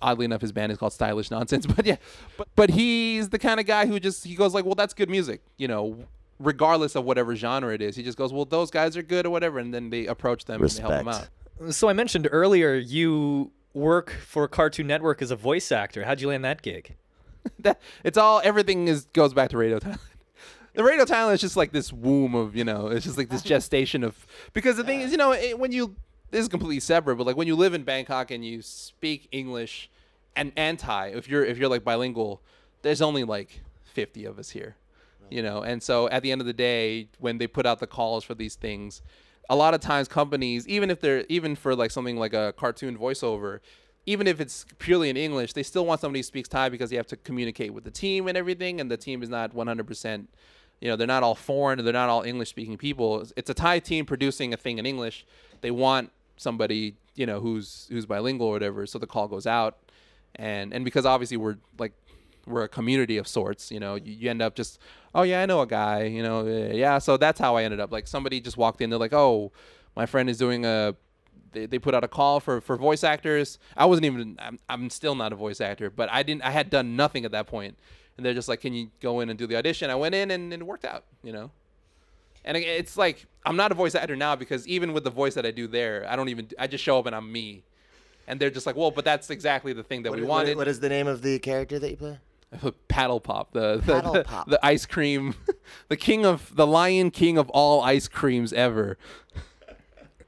oddly 0.00 0.24
enough 0.24 0.40
his 0.40 0.52
band 0.52 0.72
is 0.72 0.78
called 0.78 0.92
stylish 0.92 1.30
nonsense 1.30 1.66
but 1.76 1.84
yeah 1.84 1.96
but, 2.38 2.48
but 2.56 2.70
he's 2.70 3.28
the 3.28 3.38
kind 3.38 3.60
of 3.60 3.66
guy 3.66 3.84
who 3.86 4.00
just 4.00 4.24
he 4.24 4.34
goes 4.34 4.54
like 4.54 4.64
well 4.64 4.74
that's 4.74 4.94
good 4.94 5.10
music 5.10 5.42
you 5.58 5.68
know 5.68 6.06
regardless 6.38 6.94
of 6.94 7.04
whatever 7.04 7.34
genre 7.34 7.72
it 7.74 7.82
is 7.82 7.96
he 7.96 8.02
just 8.02 8.16
goes 8.16 8.32
well 8.32 8.44
those 8.44 8.70
guys 8.70 8.96
are 8.96 9.02
good 9.02 9.26
or 9.26 9.30
whatever 9.30 9.58
and 9.58 9.74
then 9.74 9.90
they 9.90 10.06
approach 10.06 10.44
them 10.44 10.60
and 10.62 10.70
they 10.70 10.80
help 10.80 10.92
them 10.92 11.08
out 11.08 11.28
So 11.72 11.88
I 11.88 11.92
mentioned 11.92 12.28
earlier 12.30 12.74
you 12.74 13.50
work 13.74 14.10
for 14.10 14.46
Cartoon 14.46 14.86
Network 14.86 15.20
as 15.22 15.30
a 15.30 15.36
voice 15.36 15.72
actor. 15.72 16.04
How'd 16.04 16.20
you 16.20 16.28
land 16.28 16.44
that 16.44 16.62
gig? 16.62 16.94
that 17.60 17.80
it's 18.04 18.16
all 18.18 18.40
everything 18.44 18.88
is 18.88 19.06
goes 19.12 19.32
back 19.34 19.50
to 19.50 19.56
radio 19.58 19.78
Thailand. 19.78 19.98
The 20.74 20.84
radio 20.84 21.04
Thailand 21.04 21.34
is 21.34 21.40
just 21.40 21.56
like 21.56 21.72
this 21.72 21.92
womb 21.92 22.36
of 22.36 22.54
you 22.54 22.62
know 22.62 22.86
it's 22.88 23.04
just 23.04 23.18
like 23.18 23.30
this 23.30 23.42
gestation 23.54 24.04
of 24.04 24.26
because 24.52 24.76
the 24.76 24.84
thing 24.84 25.00
is 25.00 25.10
you 25.10 25.16
know 25.16 25.32
it, 25.32 25.58
when 25.58 25.72
you 25.72 25.96
this 26.30 26.42
is 26.42 26.48
completely 26.48 26.78
separate 26.78 27.16
but 27.16 27.26
like 27.26 27.36
when 27.36 27.48
you 27.48 27.56
live 27.56 27.74
in 27.74 27.82
Bangkok 27.82 28.30
and 28.30 28.44
you 28.44 28.62
speak 28.62 29.26
English 29.32 29.90
and 30.36 30.52
and 30.56 30.78
Thai 30.78 31.08
if 31.08 31.28
you're 31.28 31.44
if 31.44 31.58
you're 31.58 31.68
like 31.68 31.82
bilingual 31.82 32.40
there's 32.82 33.02
only 33.02 33.24
like 33.24 33.62
50 33.84 34.24
of 34.24 34.38
us 34.38 34.50
here 34.50 34.76
you 35.30 35.42
know? 35.42 35.62
And 35.62 35.82
so 35.82 36.08
at 36.08 36.22
the 36.22 36.32
end 36.32 36.40
of 36.40 36.46
the 36.46 36.52
day 36.52 37.08
when 37.18 37.38
they 37.38 37.46
put 37.46 37.66
out 37.66 37.78
the 37.78 37.86
calls 37.86 38.24
for 38.24 38.34
these 38.34 38.54
things 38.54 39.02
a 39.50 39.56
lot 39.56 39.74
of 39.74 39.80
times 39.80 40.08
companies 40.08 40.66
even 40.68 40.90
if 40.90 41.00
they're 41.00 41.24
even 41.28 41.56
for 41.56 41.74
like 41.74 41.90
something 41.90 42.16
like 42.16 42.34
a 42.34 42.52
cartoon 42.56 42.96
voiceover 42.98 43.60
even 44.06 44.26
if 44.26 44.40
it's 44.40 44.66
purely 44.78 45.08
in 45.08 45.16
english 45.16 45.52
they 45.54 45.62
still 45.62 45.86
want 45.86 46.00
somebody 46.00 46.18
who 46.18 46.22
speaks 46.22 46.48
thai 46.48 46.68
because 46.68 46.92
you 46.92 46.98
have 46.98 47.06
to 47.06 47.16
communicate 47.16 47.72
with 47.72 47.84
the 47.84 47.90
team 47.90 48.28
and 48.28 48.36
everything 48.36 48.80
and 48.80 48.90
the 48.90 48.96
team 48.96 49.22
is 49.22 49.28
not 49.28 49.54
100% 49.54 50.26
you 50.80 50.88
know 50.88 50.96
they're 50.96 51.06
not 51.06 51.22
all 51.22 51.34
foreign 51.34 51.82
they're 51.82 51.92
not 51.92 52.08
all 52.08 52.22
english 52.22 52.48
speaking 52.48 52.76
people. 52.76 53.24
It's 53.36 53.50
a 53.50 53.54
thai 53.54 53.80
team 53.80 54.06
producing 54.06 54.52
a 54.52 54.56
thing 54.56 54.78
in 54.78 54.86
english. 54.86 55.26
They 55.60 55.70
want 55.70 56.10
somebody 56.36 56.94
you 57.14 57.26
know 57.26 57.40
who's 57.40 57.88
who's 57.90 58.06
bilingual 58.06 58.48
or 58.48 58.52
whatever 58.52 58.86
so 58.86 58.98
the 58.98 59.06
call 59.06 59.28
goes 59.28 59.46
out. 59.46 59.78
And 60.36 60.72
and 60.72 60.84
because 60.84 61.04
obviously 61.04 61.36
we're 61.36 61.56
like 61.78 61.92
we're 62.48 62.64
a 62.64 62.68
community 62.68 63.16
of 63.18 63.26
sorts 63.28 63.70
you 63.70 63.80
know 63.80 63.94
you, 63.94 64.12
you 64.12 64.30
end 64.30 64.42
up 64.42 64.54
just 64.54 64.78
oh 65.14 65.22
yeah 65.22 65.42
i 65.42 65.46
know 65.46 65.60
a 65.60 65.66
guy 65.66 66.04
you 66.04 66.22
know 66.22 66.44
yeah 66.72 66.98
so 66.98 67.16
that's 67.16 67.38
how 67.40 67.56
i 67.56 67.62
ended 67.64 67.80
up. 67.80 67.90
Like 67.92 68.06
somebody 68.06 68.40
just 68.40 68.56
walked 68.56 68.80
in 68.80 68.90
they're 68.90 68.98
like 68.98 69.12
oh 69.12 69.52
my 69.96 70.06
friend 70.06 70.28
is 70.30 70.38
doing 70.38 70.64
a 70.64 70.94
they, 71.52 71.64
they 71.66 71.78
put 71.78 71.94
out 71.94 72.04
a 72.04 72.08
call 72.08 72.40
for 72.40 72.60
for 72.60 72.76
voice 72.76 73.02
actors. 73.02 73.58
I 73.76 73.86
wasn't 73.86 74.04
even 74.06 74.36
I'm, 74.38 74.58
I'm 74.68 74.90
still 74.90 75.14
not 75.14 75.32
a 75.32 75.36
voice 75.36 75.60
actor 75.60 75.88
but 75.90 76.10
i 76.10 76.22
didn't 76.22 76.42
i 76.44 76.50
had 76.50 76.68
done 76.70 76.94
nothing 76.96 77.24
at 77.24 77.32
that 77.32 77.46
point. 77.46 77.76
and 78.16 78.26
they're 78.26 78.34
just 78.34 78.48
like 78.48 78.60
can 78.60 78.74
you 78.74 78.90
go 79.00 79.20
in 79.20 79.28
and 79.30 79.38
do 79.38 79.46
the 79.46 79.56
audition? 79.56 79.90
I 79.90 79.94
went 79.94 80.14
in 80.14 80.30
and, 80.30 80.52
and 80.52 80.62
it 80.62 80.66
worked 80.66 80.84
out 80.84 81.04
you 81.22 81.32
know? 81.32 81.50
And 82.44 82.56
it's 82.56 82.96
like 82.96 83.26
i'm 83.46 83.56
not 83.56 83.72
a 83.72 83.74
voice 83.74 83.94
actor 83.94 84.16
now 84.16 84.36
because 84.36 84.66
even 84.68 84.92
with 84.92 85.04
the 85.04 85.10
voice 85.10 85.34
that 85.34 85.44
i 85.46 85.50
do 85.50 85.66
there 85.66 86.06
i 86.08 86.16
don't 86.16 86.28
even 86.28 86.48
i 86.58 86.66
just 86.66 86.84
show 86.84 86.98
up 86.98 87.06
and 87.06 87.14
i'm 87.16 87.30
me. 87.32 87.62
And 88.26 88.38
they're 88.38 88.50
just 88.50 88.66
like 88.66 88.76
well 88.76 88.90
but 88.90 89.04
that's 89.06 89.30
exactly 89.30 89.72
the 89.72 89.82
thing 89.82 90.02
that 90.02 90.10
What- 90.10 90.20
we 90.20 90.26
wanted. 90.26 90.56
what 90.58 90.68
is 90.68 90.80
the 90.80 90.88
name 90.90 91.06
of 91.06 91.22
the 91.22 91.38
character 91.38 91.78
that 91.78 91.90
you 91.90 91.96
play? 91.96 92.18
paddle 92.88 93.20
pop 93.20 93.52
the 93.52 93.76
the, 93.76 93.92
Paddle 93.92 94.12
the, 94.14 94.24
Pop. 94.24 94.48
the 94.48 94.64
ice 94.64 94.86
cream 94.86 95.34
the 95.88 95.96
king 95.96 96.24
of 96.24 96.54
the 96.56 96.66
lion 96.66 97.10
king 97.10 97.36
of 97.38 97.50
all 97.50 97.82
ice 97.82 98.08
creams 98.08 98.52
ever 98.52 98.96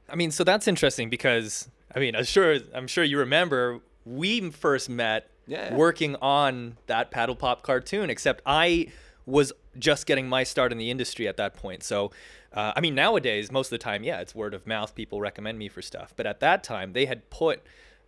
I 0.09 0.17
mean, 0.17 0.31
so 0.33 0.43
that's 0.45 0.67
interesting 0.67 1.09
because 1.09 1.69
I 1.95 2.01
mean, 2.01 2.17
I'm 2.17 2.25
sure 2.25 2.59
I'm 2.75 2.87
sure 2.87 3.05
you 3.05 3.19
remember 3.19 3.81
we 4.05 4.51
first 4.51 4.89
met 4.91 5.31
Yeah. 5.47 5.75
working 5.75 6.17
on 6.17 6.77
that 6.87 7.11
paddle 7.13 7.37
pop 7.37 7.63
cartoon. 7.63 8.11
Except 8.11 8.43
I 8.45 8.89
was 9.25 9.53
just 9.79 10.07
getting 10.07 10.29
my 10.29 10.43
start 10.43 10.73
in 10.73 10.79
the 10.79 10.91
industry 10.91 11.29
at 11.29 11.37
that 11.37 11.55
point. 11.55 11.85
So, 11.85 12.11
uh, 12.53 12.73
I 12.75 12.81
mean, 12.81 12.97
nowadays 12.97 13.53
most 13.53 13.69
of 13.69 13.71
the 13.71 13.79
time, 13.79 14.03
yeah, 14.03 14.21
it's 14.21 14.35
word 14.35 14.53
of 14.53 14.67
mouth. 14.67 14.95
People 14.97 15.21
recommend 15.21 15.59
me 15.59 15.69
for 15.69 15.81
stuff. 15.83 16.13
But 16.17 16.27
at 16.27 16.41
that 16.41 16.65
time, 16.65 16.93
they 16.93 17.07
had 17.07 17.31
put 17.31 17.63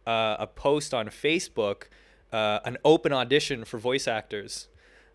uh, 0.04 0.36
a 0.40 0.46
post 0.48 0.92
on 0.92 1.06
Facebook, 1.08 1.84
uh, 2.32 2.60
an 2.64 2.78
open 2.84 3.12
audition 3.12 3.64
for 3.64 3.78
voice 3.78 4.08
actors. 4.08 4.68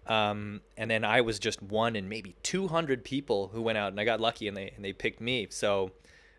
Um, 0.06 0.62
and 0.78 0.90
then 0.90 1.04
I 1.04 1.20
was 1.22 1.38
just 1.38 1.62
one 1.62 1.96
in 1.98 2.08
maybe 2.08 2.36
200 2.44 3.04
people 3.04 3.50
who 3.54 3.62
went 3.62 3.78
out, 3.78 3.92
and 3.92 4.00
I 4.00 4.06
got 4.06 4.22
lucky, 4.22 4.48
and 4.48 4.56
they 4.56 4.72
and 4.76 4.84
they 4.86 4.94
picked 4.94 5.20
me. 5.20 5.48
So 5.50 5.92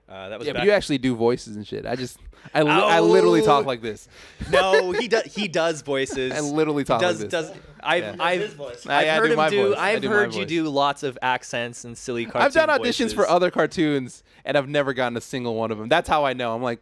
uh, 0.08 0.30
that 0.30 0.38
was 0.38 0.46
yeah 0.46 0.54
back 0.54 0.60
but 0.62 0.66
you 0.66 0.72
actually 0.72 0.96
do 0.96 1.14
voices 1.14 1.54
and 1.54 1.66
shit 1.66 1.84
i 1.84 1.94
just 1.94 2.16
i, 2.54 2.62
li- 2.62 2.70
I 2.70 2.98
literally 3.00 3.42
talk 3.42 3.64
Oh. 3.64 3.66
like 3.66 3.82
this 3.82 4.08
no, 4.50 4.92
he 4.92 5.06
does. 5.06 5.24
He 5.24 5.48
does 5.48 5.82
voices. 5.82 6.32
I 6.38 6.40
literally 6.40 6.80
He 6.80 6.84
talk 6.86 7.02
like 7.02 7.10
does. 7.10 7.18
this. 7.20 7.30
Does 7.30 7.52
I've 7.80 8.02
Yeah. 8.04 8.16
I've, 8.18 8.40
his 8.40 8.54
voice. 8.54 8.86
I've 8.86 8.90
I- 9.06 9.10
I 9.10 9.16
heard 9.18 9.26
do 9.34 9.38
him 9.38 9.50
do. 9.50 9.68
voice. 9.68 9.78
I 9.78 9.90
I've 9.90 10.00
do 10.00 10.08
heard 10.08 10.32
you 10.32 10.40
voice. 10.40 10.48
do 10.48 10.68
lots 10.70 11.02
of 11.02 11.18
accents 11.20 11.84
and 11.84 11.98
silly 11.98 12.24
cartoon 12.24 12.40
i've 12.42 12.54
done 12.54 12.68
auditions 12.70 13.14
for 13.14 13.28
other 13.28 13.50
cartoons 13.50 14.22
and 14.46 14.56
i've 14.56 14.66
never 14.68 14.94
gotten 14.94 15.18
a 15.18 15.20
single 15.20 15.56
one 15.56 15.70
of 15.70 15.76
them 15.76 15.88
that's 15.90 16.08
how 16.08 16.24
i 16.24 16.32
know 16.32 16.54
i'm 16.54 16.62
like 16.62 16.80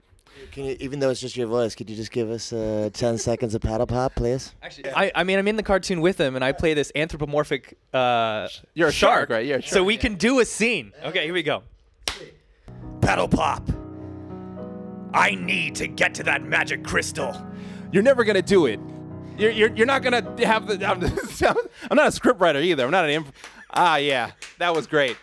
Can 0.53 0.65
you, 0.65 0.77
even 0.81 1.01
though 1.01 1.11
it's 1.11 1.21
just 1.21 1.37
your 1.37 1.47
voice, 1.47 1.75
could 1.75 1.89
you 1.91 1.97
just 1.97 2.11
give 2.11 2.31
us 2.31 2.53
uh, 2.53 2.91
10 2.93 3.19
seconds 3.31 3.55
of 3.55 3.61
paddle 3.63 3.87
pop, 3.87 4.15
please? 4.15 4.55
Actually, 4.63 4.91
I, 4.91 5.13
I 5.15 5.25
mean, 5.25 5.39
I'm 5.39 5.49
in 5.49 5.57
the 5.57 5.63
cartoon 5.63 6.01
with 6.01 6.19
him, 6.21 6.35
and 6.35 6.45
I 6.45 6.53
play 6.53 6.75
this 6.75 6.93
anthropomorphic. 6.95 7.77
Uh, 7.93 8.49
You're 8.75 8.89
a 8.89 8.93
shark, 8.93 9.31
right? 9.31 9.45
You're 9.47 9.63
So 9.63 9.85
we 9.85 9.95
yeah. 9.95 10.01
can 10.01 10.15
do 10.15 10.41
a 10.41 10.45
scene. 10.45 10.93
Okay, 11.05 11.25
here 11.25 11.35
we 11.35 11.43
go. 11.43 11.63
Paddle 13.01 13.29
pop. 13.29 13.69
I 15.15 15.35
need 15.35 15.75
to 15.77 15.87
get 15.87 16.15
to 16.17 16.23
that 16.25 16.43
magic 16.43 16.85
crystal. 16.85 17.35
you're 17.93 18.03
never 18.03 18.25
gonna 18.25 18.43
do 18.43 18.67
it 18.67 18.79
you're, 19.39 19.51
you're, 19.51 19.71
you're 19.75 19.87
not 19.87 20.03
gonna 20.03 20.23
have 20.47 20.67
the 20.67 20.75
I'm, 20.87 21.03
I'm 21.91 21.97
not 21.97 22.09
a 22.09 22.21
scriptwriter 22.21 22.63
either 22.63 22.85
i'm 22.85 22.91
not 22.91 23.05
an 23.05 23.11
imp- 23.13 23.35
ah 23.71 23.97
yeah 23.97 24.33
that 24.59 24.75
was 24.75 24.87
great 24.87 25.17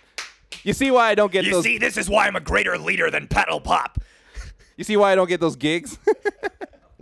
you 0.63 0.73
see 0.73 0.89
why 0.89 1.09
i 1.09 1.15
don't 1.15 1.31
get 1.31 1.45
You 1.45 1.51
those 1.51 1.63
see, 1.63 1.77
this 1.77 1.97
is 1.97 2.09
why 2.09 2.25
I'm 2.27 2.35
a 2.35 2.39
greater 2.39 2.77
leader 2.77 3.11
than 3.11 3.27
Paddle 3.27 3.59
Pop. 3.59 3.99
You 4.77 4.83
see 4.83 4.97
why 4.97 5.11
i 5.11 5.15
don't 5.15 5.29
get 5.29 5.39
those 5.39 5.55
gigs 5.55 5.97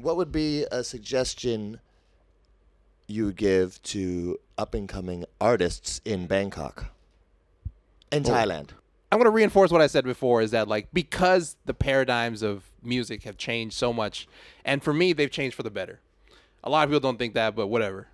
What 0.01 0.17
would 0.17 0.31
be 0.31 0.65
a 0.71 0.84
suggestion 0.84 1.79
you 3.07 3.25
would 3.25 3.36
give 3.36 3.81
to 3.84 4.39
up 4.57 4.73
and 4.73 4.89
coming 4.89 5.25
artists 5.39 6.01
in 6.05 6.25
Bangkok? 6.25 6.91
In 8.12 8.25
oh. 8.25 8.29
Thailand. 8.29 8.69
I'm 9.12 9.19
going 9.19 9.25
to 9.25 9.31
reinforce 9.31 9.71
what 9.71 9.81
I 9.81 9.88
said 9.88 10.05
before 10.05 10.41
is 10.41 10.51
that 10.51 10.67
like 10.67 10.88
because 10.93 11.57
the 11.65 11.73
paradigms 11.73 12.41
of 12.41 12.63
music 12.81 13.23
have 13.23 13.38
changed 13.38 13.75
so 13.75 13.91
much 13.91 14.27
and 14.63 14.81
for 14.81 14.93
me 14.93 15.12
they've 15.13 15.29
changed 15.29 15.55
for 15.55 15.63
the 15.63 15.69
better. 15.69 15.99
A 16.63 16.69
lot 16.69 16.84
of 16.84 16.89
people 16.89 17.01
don't 17.01 17.19
think 17.19 17.34
that 17.34 17.55
but 17.55 17.67
whatever. 17.67 18.07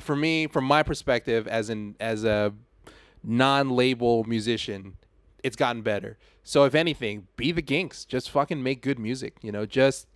For 0.00 0.16
me 0.16 0.46
from 0.46 0.64
my 0.64 0.82
perspective 0.82 1.46
as 1.48 1.68
an 1.68 1.96
as 2.00 2.24
a 2.24 2.54
non-label 3.24 4.24
musician 4.24 4.96
it's 5.42 5.56
gotten 5.56 5.82
better. 5.82 6.18
So 6.42 6.64
if 6.64 6.74
anything, 6.74 7.28
be 7.36 7.52
the 7.52 7.62
Ginks. 7.62 8.06
Just 8.06 8.30
fucking 8.30 8.62
make 8.62 8.82
good 8.82 8.98
music, 8.98 9.36
you 9.42 9.52
know, 9.52 9.66
just 9.66 10.06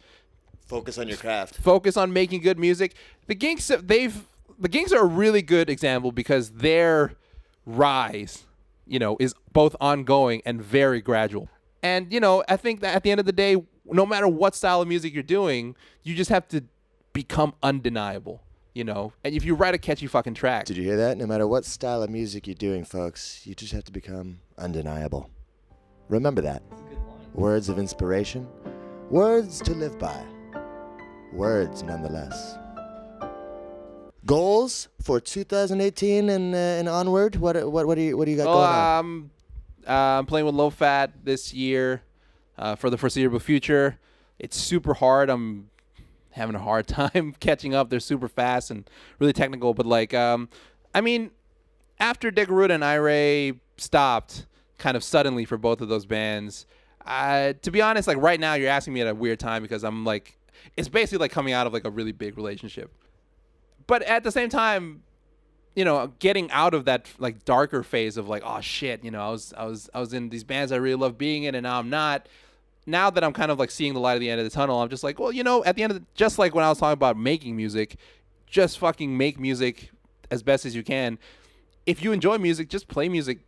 Focus 0.67 0.97
on 0.97 1.09
your 1.09 1.19
craft. 1.19 1.57
focus 1.57 1.97
on 1.97 2.13
making 2.13 2.41
good 2.41 2.59
music. 2.59 2.95
The 3.27 3.35
Ginks 3.35 3.71
they've 3.87 4.27
the 4.59 4.69
Ginks 4.69 4.93
are 4.93 5.01
a 5.01 5.07
really 5.07 5.43
good 5.43 5.69
example 5.69 6.13
because 6.13 6.51
their 6.51 7.15
rise, 7.67 8.45
you 8.87 8.99
know, 8.99 9.17
is 9.21 9.35
both 9.53 9.77
ongoing 9.81 10.43
and 10.47 10.63
very 10.63 11.01
gradual. 11.01 11.49
And 11.83 12.13
you 12.13 12.21
know, 12.21 12.45
I 12.49 12.57
think 12.57 12.81
that 12.81 12.95
at 12.95 13.03
the 13.03 13.11
end 13.11 13.21
of 13.21 13.27
the 13.27 13.33
day, 13.33 13.57
no 13.85 14.07
matter 14.07 14.29
what 14.29 14.55
style 14.55 14.81
of 14.81 14.89
music 14.89 15.13
you're 15.13 15.23
doing, 15.23 15.77
you 16.03 16.15
just 16.15 16.31
have 16.31 16.49
to 16.49 16.65
become 17.13 17.55
undeniable. 17.63 18.43
You 18.75 18.85
know. 18.85 19.13
And 19.25 19.35
if 19.35 19.45
you 19.45 19.55
write 19.55 19.75
a 19.75 19.79
catchy 19.79 20.07
fucking 20.07 20.35
track, 20.35 20.65
Did 20.67 20.77
you 20.77 20.85
hear 20.85 20.97
that? 20.97 21.19
No 21.19 21.27
matter 21.27 21.47
what 21.47 21.65
style 21.65 22.03
of 22.03 22.11
music 22.11 22.47
you're 22.47 22.55
doing, 22.55 22.85
folks, 22.85 23.47
you 23.47 23.55
just 23.55 23.73
have 23.73 23.85
to 23.85 23.93
become 23.93 24.41
undeniable. 24.59 25.31
Remember 26.09 26.41
that. 26.43 26.63
Words 27.35 27.69
of 27.69 27.79
inspiration, 27.79 28.47
words 29.11 29.61
to 29.63 29.73
live 29.73 29.99
by, 29.99 30.23
words 31.33 31.83
nonetheless. 31.83 32.59
Goals 34.25 34.89
for 35.03 35.19
2018 35.19 36.29
and, 36.31 36.55
uh, 36.55 36.59
and 36.59 36.89
onward. 36.89 37.37
What 37.37 37.57
what 37.73 37.87
what 37.87 37.97
do 37.97 38.03
you 38.03 38.17
what 38.17 38.27
do 38.27 38.31
you 38.31 38.37
got 38.37 38.47
Oh, 38.47 38.53
going 38.53 38.69
on? 38.69 38.99
um, 38.99 39.31
uh, 39.89 39.93
I'm 40.19 40.27
playing 40.27 40.47
with 40.47 40.55
low 40.55 40.71
fat 40.71 41.11
this 41.25 41.53
year 41.53 42.03
uh, 42.57 42.77
for 42.77 42.89
the 42.89 42.97
foreseeable 42.97 43.41
future. 43.41 43.99
It's 44.39 44.57
super 44.57 44.95
hard. 44.95 45.29
I'm 45.29 45.71
having 46.33 46.55
a 46.55 46.61
hard 46.61 46.87
time 46.89 47.35
catching 47.41 47.75
up. 47.75 47.91
They're 47.91 48.01
super 48.01 48.29
fast 48.29 48.71
and 48.71 48.89
really 49.19 49.33
technical. 49.33 49.75
But 49.75 49.87
like, 49.87 50.13
um, 50.15 50.49
I 50.95 51.01
mean, 51.01 51.31
after 51.99 52.31
Degaruda 52.31 52.75
and 52.75 52.85
Ire 52.85 53.55
stopped, 53.77 54.47
kind 54.79 54.97
of 54.97 55.05
suddenly 55.05 55.45
for 55.45 55.57
both 55.57 55.81
of 55.81 55.89
those 55.89 56.07
bands. 56.07 56.67
Uh, 57.07 57.55
to 57.63 57.71
be 57.71 57.81
honest, 57.81 58.09
like 58.09 58.19
right 58.19 58.39
now, 58.39 58.55
you're 58.55 58.69
asking 58.69 58.95
me 58.95 59.01
at 59.01 59.09
a 59.09 59.15
weird 59.15 59.41
time 59.41 59.63
because 59.63 59.85
I'm 59.85 60.05
like, 60.05 60.39
it's 60.77 60.89
basically 60.89 61.19
like 61.19 61.31
coming 61.31 61.53
out 61.53 61.67
of 61.67 61.73
like 61.73 61.85
a 61.85 61.91
really 61.91 62.13
big 62.13 62.37
relationship. 62.37 62.91
But 63.87 64.03
at 64.03 64.25
the 64.25 64.31
same 64.31 64.49
time, 64.49 65.03
you 65.75 65.85
know, 65.85 66.13
getting 66.19 66.51
out 66.51 66.75
of 66.75 66.85
that 66.85 67.09
like 67.19 67.45
darker 67.45 67.83
phase 67.83 68.17
of 68.17 68.29
like, 68.29 68.43
oh 68.45 68.61
shit, 68.61 69.03
you 69.05 69.11
know, 69.11 69.23
I 69.23 69.31
was 69.31 69.55
I 69.57 69.65
was 69.65 69.91
I 69.95 70.01
was 70.01 70.13
in 70.13 70.29
these 70.29 70.45
bands 70.45 70.71
I 70.71 70.77
really 70.77 70.97
love 70.97 71.17
being 71.19 71.45
in, 71.45 71.55
and 71.55 71.65
now 71.65 71.79
I'm 71.79 71.91
not. 71.91 72.29
Now 72.87 73.11
that 73.11 73.23
I'm 73.23 73.33
kind 73.33 73.51
of 73.51 73.59
like 73.59 73.71
seeing 73.71 73.95
the 73.95 74.01
light 74.01 74.15
at 74.15 74.19
the 74.19 74.31
end 74.31 74.41
of 74.41 74.45
the 74.45 74.51
tunnel, 74.51 74.81
I'm 74.81 74.89
just 74.89 75.05
like, 75.05 75.19
well, 75.19 75.31
you 75.33 75.45
know, 75.45 75.65
at 75.65 75.77
the 75.77 75.83
end 75.83 75.93
of 75.93 76.01
the, 76.01 76.07
just 76.15 76.39
like 76.39 76.55
when 76.55 76.65
I 76.65 76.69
was 76.69 76.79
talking 76.79 76.95
about 76.95 77.17
making 77.17 77.57
music, 77.57 77.97
just 78.47 78.79
fucking 78.79 79.17
make 79.17 79.39
music 79.39 79.91
as 80.31 80.43
best 80.43 80.67
as 80.67 80.75
you 80.75 80.83
can. 80.83 81.19
If 81.87 82.03
you 82.03 82.13
enjoy 82.13 82.39
music, 82.39 82.69
just 82.69 82.89
play 82.89 83.09
music. 83.09 83.39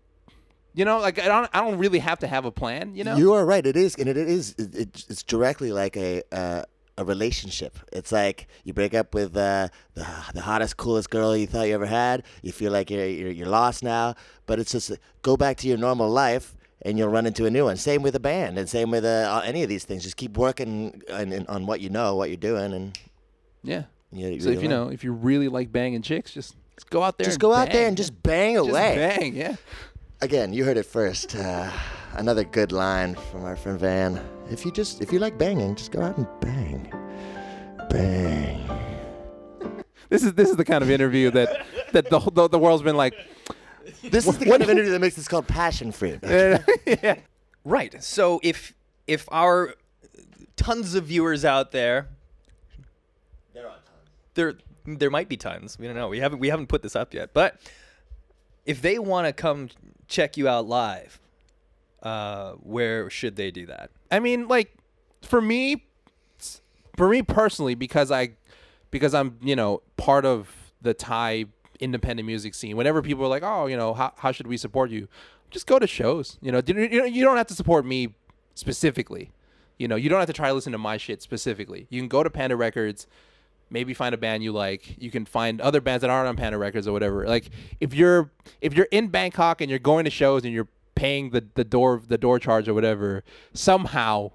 You 0.75 0.85
know, 0.85 0.99
like 0.99 1.19
I 1.21 1.27
don't 1.27 1.49
I 1.53 1.61
don't 1.61 1.79
really 1.79 2.01
have 2.01 2.19
to 2.21 2.27
have 2.27 2.45
a 2.45 2.51
plan. 2.51 2.97
You 2.97 3.05
know, 3.05 3.17
You 3.17 3.33
are 3.33 3.45
right. 3.45 3.65
It 3.65 3.77
is, 3.77 3.95
and 3.95 4.09
it 4.09 4.17
is. 4.17 4.55
It, 4.59 4.75
it, 4.75 5.05
it's 5.09 5.23
directly 5.23 5.71
like 5.71 5.97
a 5.97 6.23
uh, 6.33 6.63
a 6.99 7.05
relationship. 7.05 7.79
It's 7.93 8.13
like 8.13 8.49
you 8.65 8.73
break 8.73 8.95
up 8.95 9.15
with 9.15 9.37
uh, 9.37 9.69
the 9.95 10.07
the 10.35 10.41
hottest, 10.43 10.77
coolest 10.77 11.11
girl 11.11 11.37
you 11.37 11.47
thought 11.47 11.69
you 11.69 11.75
ever 11.75 11.87
had. 11.87 12.25
You 12.43 12.53
feel 12.53 12.73
like 12.73 12.91
you're 12.91 13.07
you're, 13.07 13.31
you're 13.31 13.49
lost 13.49 13.83
now, 13.83 14.15
but 14.47 14.59
it's 14.59 14.73
just 14.73 14.93
go 15.23 15.37
back 15.37 15.57
to 15.59 15.69
your 15.69 15.79
normal 15.79 16.09
life. 16.09 16.57
And 16.85 16.99
you'll 16.99 17.09
run 17.09 17.27
into 17.27 17.47
a 17.47 17.51
new 17.51 17.65
one. 17.65 17.77
Same 17.79 18.03
with 18.03 18.15
a 18.15 18.21
band, 18.21 18.59
and 18.59 18.69
same 18.69 18.91
with 18.91 19.05
uh, 19.07 19.41
any 19.45 19.63
of 19.63 19.69
these 19.71 19.85
things. 19.85 20.03
Just 20.03 20.17
keep 20.19 20.37
working 20.37 21.01
on, 21.11 21.67
what 21.67 21.81
you 21.81 21.89
know, 21.89 22.15
what 22.15 22.29
you're 22.29 22.37
doing, 22.37 22.75
and 22.75 22.99
yeah. 23.63 23.85
you, 24.13 24.39
So 24.39 24.51
if 24.51 24.63
you 24.63 24.69
know, 24.69 24.89
if 24.89 25.03
you 25.03 25.13
really 25.13 25.49
like 25.49 25.73
banging 25.73 26.03
chicks, 26.03 26.33
just, 26.33 26.57
just 26.77 26.91
go 26.91 27.03
out 27.03 27.17
there. 27.17 27.25
just 27.25 27.41
go 27.41 27.55
out 27.55 27.71
there 27.73 27.89
and 27.89 27.97
just 27.97 28.23
bang 28.23 28.57
Just 28.57 28.69
away. 28.69 28.97
bang, 28.97 29.35
yeah. 29.35 29.57
Again, 30.21 30.53
you 30.53 30.65
heard 30.65 30.77
it 30.77 30.85
first. 30.85 31.35
Uh, 31.35 31.71
another 32.15 32.45
good 32.45 32.71
line 32.71 33.15
from 33.31 33.45
our 33.45 33.57
friend 33.57 33.79
Van. 33.81 34.21
If 34.51 34.65
you 34.67 34.71
just 34.71 35.01
if 35.01 35.11
you 35.13 35.19
like 35.19 35.39
banging, 35.39 35.75
just 35.77 35.91
go 35.91 36.03
out 36.03 36.17
and 36.19 36.27
bang, 36.41 36.93
bang. 37.91 38.61
This 40.11 40.23
is 40.23 40.35
this 40.35 40.51
is 40.51 40.57
the 40.57 40.65
kind 40.67 40.83
of 40.85 40.91
interview 40.91 41.31
that 41.31 41.65
that 41.93 42.11
the 42.11 42.19
the, 42.21 42.49
the 42.49 42.59
world's 42.59 42.83
been 42.83 42.97
like. 42.97 43.15
This 44.03 44.27
is 44.27 44.39
the 44.39 44.47
kind 44.47 44.63
of 44.63 44.71
interview 44.71 44.93
that 44.93 45.01
makes 45.01 45.17
this 45.17 45.29
called 45.29 45.47
passion 45.47 45.93
fruit. 45.93 46.21
yeah. 46.23 47.17
Right. 47.65 48.03
So 48.03 48.41
if 48.43 48.75
if 49.07 49.29
our 49.31 49.75
tons 50.57 50.95
of 50.95 51.07
viewers 51.07 51.45
out 51.45 51.73
there, 51.73 52.09
they're 53.53 53.67
on 53.67 53.73
tons. 53.73 53.85
there 54.35 54.55
there 54.87 55.11
might 55.11 55.29
be 55.29 55.37
tons. 55.37 55.79
We 55.79 55.87
don't 55.87 55.97
know. 55.97 56.09
We 56.09 56.21
haven't 56.21 56.39
we 56.39 56.49
haven't 56.49 56.69
put 56.69 56.83
this 56.83 56.97
up 56.97 57.15
yet. 57.15 57.33
But 57.33 57.61
if 58.67 58.83
they 58.83 58.99
want 58.99 59.27
to 59.27 59.33
come 59.33 59.69
check 60.09 60.37
you 60.37 60.49
out 60.49 60.67
live, 60.67 61.21
uh, 62.03 62.53
where 62.53 63.09
should 63.11 63.37
they 63.37 63.51
do 63.51 63.67
that? 63.67 63.91
I 64.11 64.21
mean, 64.21 64.49
like 64.49 64.75
for 65.23 65.41
me, 65.41 65.87
for 66.97 67.09
me 67.09 67.23
personally, 67.23 67.75
because 67.75 68.11
I, 68.11 68.31
because 68.91 69.15
I'm 69.15 69.39
you 69.43 69.57
know 69.57 69.83
part 69.97 70.25
of 70.25 70.55
the 70.83 70.95
Thai 70.95 71.47
independent 71.85 72.27
music 72.27 72.55
scene. 72.55 72.77
Whenever 72.77 73.03
people 73.03 73.25
are 73.25 73.29
like, 73.29 73.43
oh, 73.45 73.67
you 73.67 73.77
know, 73.77 73.95
how 73.95 74.13
how 74.17 74.33
should 74.33 74.47
we 74.47 74.57
support 74.57 74.91
you? 74.91 75.07
Just 75.51 75.67
go 75.67 75.79
to 75.79 75.87
shows. 75.87 76.39
You 76.41 76.51
know, 76.53 76.61
you 76.67 77.05
you 77.05 77.23
don't 77.25 77.37
have 77.37 77.47
to 77.49 77.55
support 77.55 77.85
me 77.87 78.15
specifically. 78.55 79.31
You 79.79 79.89
know, 79.89 79.97
you 79.97 80.09
don't 80.09 80.19
have 80.21 80.27
to 80.29 80.33
try 80.33 80.49
to 80.49 80.55
listen 80.55 80.73
to 80.73 80.79
my 80.79 80.97
shit 80.97 81.21
specifically. 81.23 81.87
You 81.91 82.01
can 82.01 82.09
go 82.09 82.23
to 82.23 82.31
Panda 82.31 82.57
Records, 82.57 83.07
maybe 83.71 83.93
find 83.93 84.15
a 84.15 84.19
band 84.19 84.43
you 84.45 84.53
like. 84.53 85.01
You 85.03 85.11
can 85.11 85.25
find 85.25 85.61
other 85.61 85.81
bands 85.81 86.01
that 86.03 86.11
aren't 86.11 86.29
on 86.29 86.37
Panda 86.37 86.59
Records 86.59 86.87
or 86.89 86.93
whatever. 86.93 87.27
Like 87.27 87.51
if 87.81 87.93
you're 87.95 88.31
if 88.61 88.75
you're 88.75 88.89
in 88.91 89.09
Bangkok 89.09 89.61
and 89.61 89.69
you're 89.71 89.79
going 89.81 90.05
to 90.05 90.11
shows 90.11 90.45
and 90.45 90.53
you're 90.55 90.69
paying 90.95 91.31
the, 91.31 91.45
the 91.55 91.65
door 91.65 92.01
the 92.07 92.19
door 92.19 92.39
charge 92.39 92.69
or 92.69 92.75
whatever, 92.75 93.25
somehow 93.53 94.31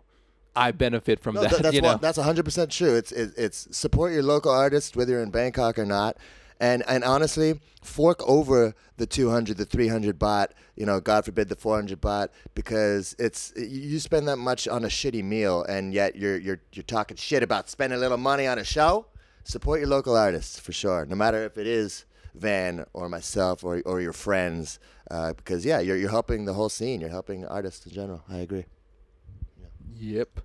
I 0.55 0.71
benefit 0.71 1.19
from 1.21 1.35
No, 1.35 1.41
that. 1.41 1.61
that's 1.61 1.73
you 1.75 1.81
know, 1.81 1.89
one- 1.89 1.99
that's 2.01 2.17
100% 2.17 2.69
true. 2.69 2.95
It's 2.95 3.11
it, 3.11 3.31
it's 3.37 3.67
support 3.75 4.11
your 4.11 4.23
local 4.23 4.51
artist 4.51 4.95
whether 4.97 5.13
you're 5.13 5.23
in 5.23 5.31
Bangkok 5.31 5.79
or 5.79 5.85
not. 5.85 6.17
And 6.59 6.83
and 6.87 7.03
honestly, 7.03 7.59
fork 7.81 8.21
over 8.27 8.75
the 8.97 9.05
200, 9.05 9.57
the 9.57 9.65
300 9.65 10.19
baht, 10.19 10.47
you 10.75 10.85
know, 10.85 10.99
God 10.99 11.23
forbid 11.23 11.47
the 11.47 11.55
400 11.55 12.01
baht 12.01 12.29
because 12.53 13.15
it's 13.17 13.53
you 13.55 13.99
spend 13.99 14.27
that 14.27 14.37
much 14.37 14.67
on 14.67 14.83
a 14.83 14.87
shitty 14.87 15.23
meal 15.23 15.63
and 15.63 15.93
yet 15.93 16.15
you're 16.15 16.37
you're 16.37 16.61
you're 16.73 16.83
talking 16.83 17.15
shit 17.15 17.43
about 17.43 17.69
spending 17.69 17.97
a 17.97 18.01
little 18.01 18.17
money 18.17 18.45
on 18.45 18.59
a 18.59 18.65
show. 18.65 19.05
Support 19.45 19.79
your 19.79 19.89
local 19.89 20.17
artists 20.17 20.59
for 20.59 20.73
sure, 20.73 21.05
no 21.05 21.15
matter 21.15 21.43
if 21.45 21.57
it 21.57 21.65
is 21.65 22.05
Van 22.35 22.85
or 22.93 23.07
myself 23.09 23.63
or 23.63 23.81
or 23.85 24.01
your 24.01 24.13
friends 24.13 24.79
uh, 25.09 25.33
because 25.33 25.65
yeah, 25.65 25.79
you're 25.79 25.97
you're 25.97 26.09
helping 26.09 26.45
the 26.45 26.53
whole 26.53 26.69
scene. 26.69 27.01
You're 27.01 27.09
helping 27.09 27.45
artists 27.45 27.85
in 27.85 27.93
general. 27.93 28.23
I 28.29 28.37
agree. 28.37 28.65
yep. 29.97 30.41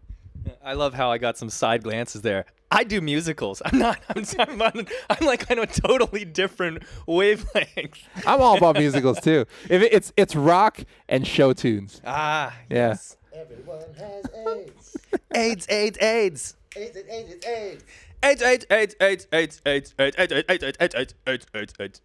I 0.64 0.72
love 0.74 0.94
how 0.94 1.10
I 1.10 1.18
got 1.18 1.36
some 1.38 1.50
side 1.50 1.82
glances 1.82 2.22
there. 2.22 2.44
I 2.70 2.82
do 2.84 3.00
musicals. 3.00 3.62
I'm 3.64 3.78
not. 3.78 3.98
I'm, 4.08 4.24
I'm, 4.38 4.62
on, 4.62 4.86
I'm 5.10 5.26
like 5.26 5.50
on 5.50 5.58
a 5.60 5.66
totally 5.66 6.24
different 6.24 6.82
wavelength. 7.06 7.98
I'm 8.26 8.40
all 8.40 8.56
about 8.56 8.76
musicals 8.76 9.20
too. 9.20 9.46
If 9.70 9.82
it, 9.82 9.92
it's 9.92 10.12
it's 10.16 10.34
rock 10.34 10.80
and 11.08 11.26
show 11.26 11.52
tunes. 11.52 12.00
Ah, 12.04 12.56
Yeah. 12.70 12.88
yes. 12.88 13.16
Everyone 13.32 13.80
has 13.98 14.24
AIDS. 14.46 14.96
AIDS, 15.34 15.66
AIDS, 15.68 15.98
AIDS. 16.00 16.56
AIDS, 16.76 16.96
AIDS, 16.96 17.08
AIDS, 17.10 17.46
AIDS. 17.46 17.84
AIDS, 18.22 18.42
AIDS, 18.42 18.66
AIDS, 18.70 18.96
AIDS, 19.00 19.28
AIDS, 19.32 19.62
AIDS, 19.66 19.92
AIDS, 19.98 20.14
AIDS, 20.18 20.32
AIDS, 20.48 20.64
AIDS, 20.64 20.76
AIDS, 20.80 20.94
AIDS, 20.94 21.14
AIDS, 21.26 21.46
AIDS, 21.54 21.72
AIDS. 21.78 22.00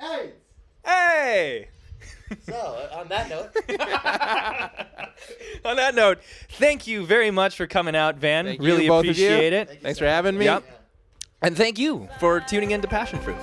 AIDS. 0.00 0.32
Hey! 0.84 1.68
So, 2.46 2.54
uh, 2.54 2.98
on 2.98 3.08
that 3.08 3.28
note, 3.28 3.54
On 5.64 5.76
that 5.76 5.94
note, 5.94 6.18
thank 6.52 6.86
you 6.86 7.04
very 7.06 7.30
much 7.30 7.56
for 7.56 7.66
coming 7.66 7.94
out, 7.94 8.16
Van. 8.16 8.46
Thank 8.46 8.60
you, 8.60 8.66
really 8.66 8.88
both 8.88 9.00
of 9.06 9.16
you. 9.18 9.26
appreciate 9.26 9.52
it. 9.52 9.80
Thanks 9.82 9.98
for 9.98 10.06
having 10.06 10.36
me. 10.38 10.46
Yep. 10.46 10.64
And 11.42 11.56
thank 11.56 11.78
you 11.78 12.08
for 12.20 12.40
tuning 12.40 12.70
in 12.70 12.80
to 12.80 12.88
Passion 12.88 13.18
Fruit. 13.20 13.36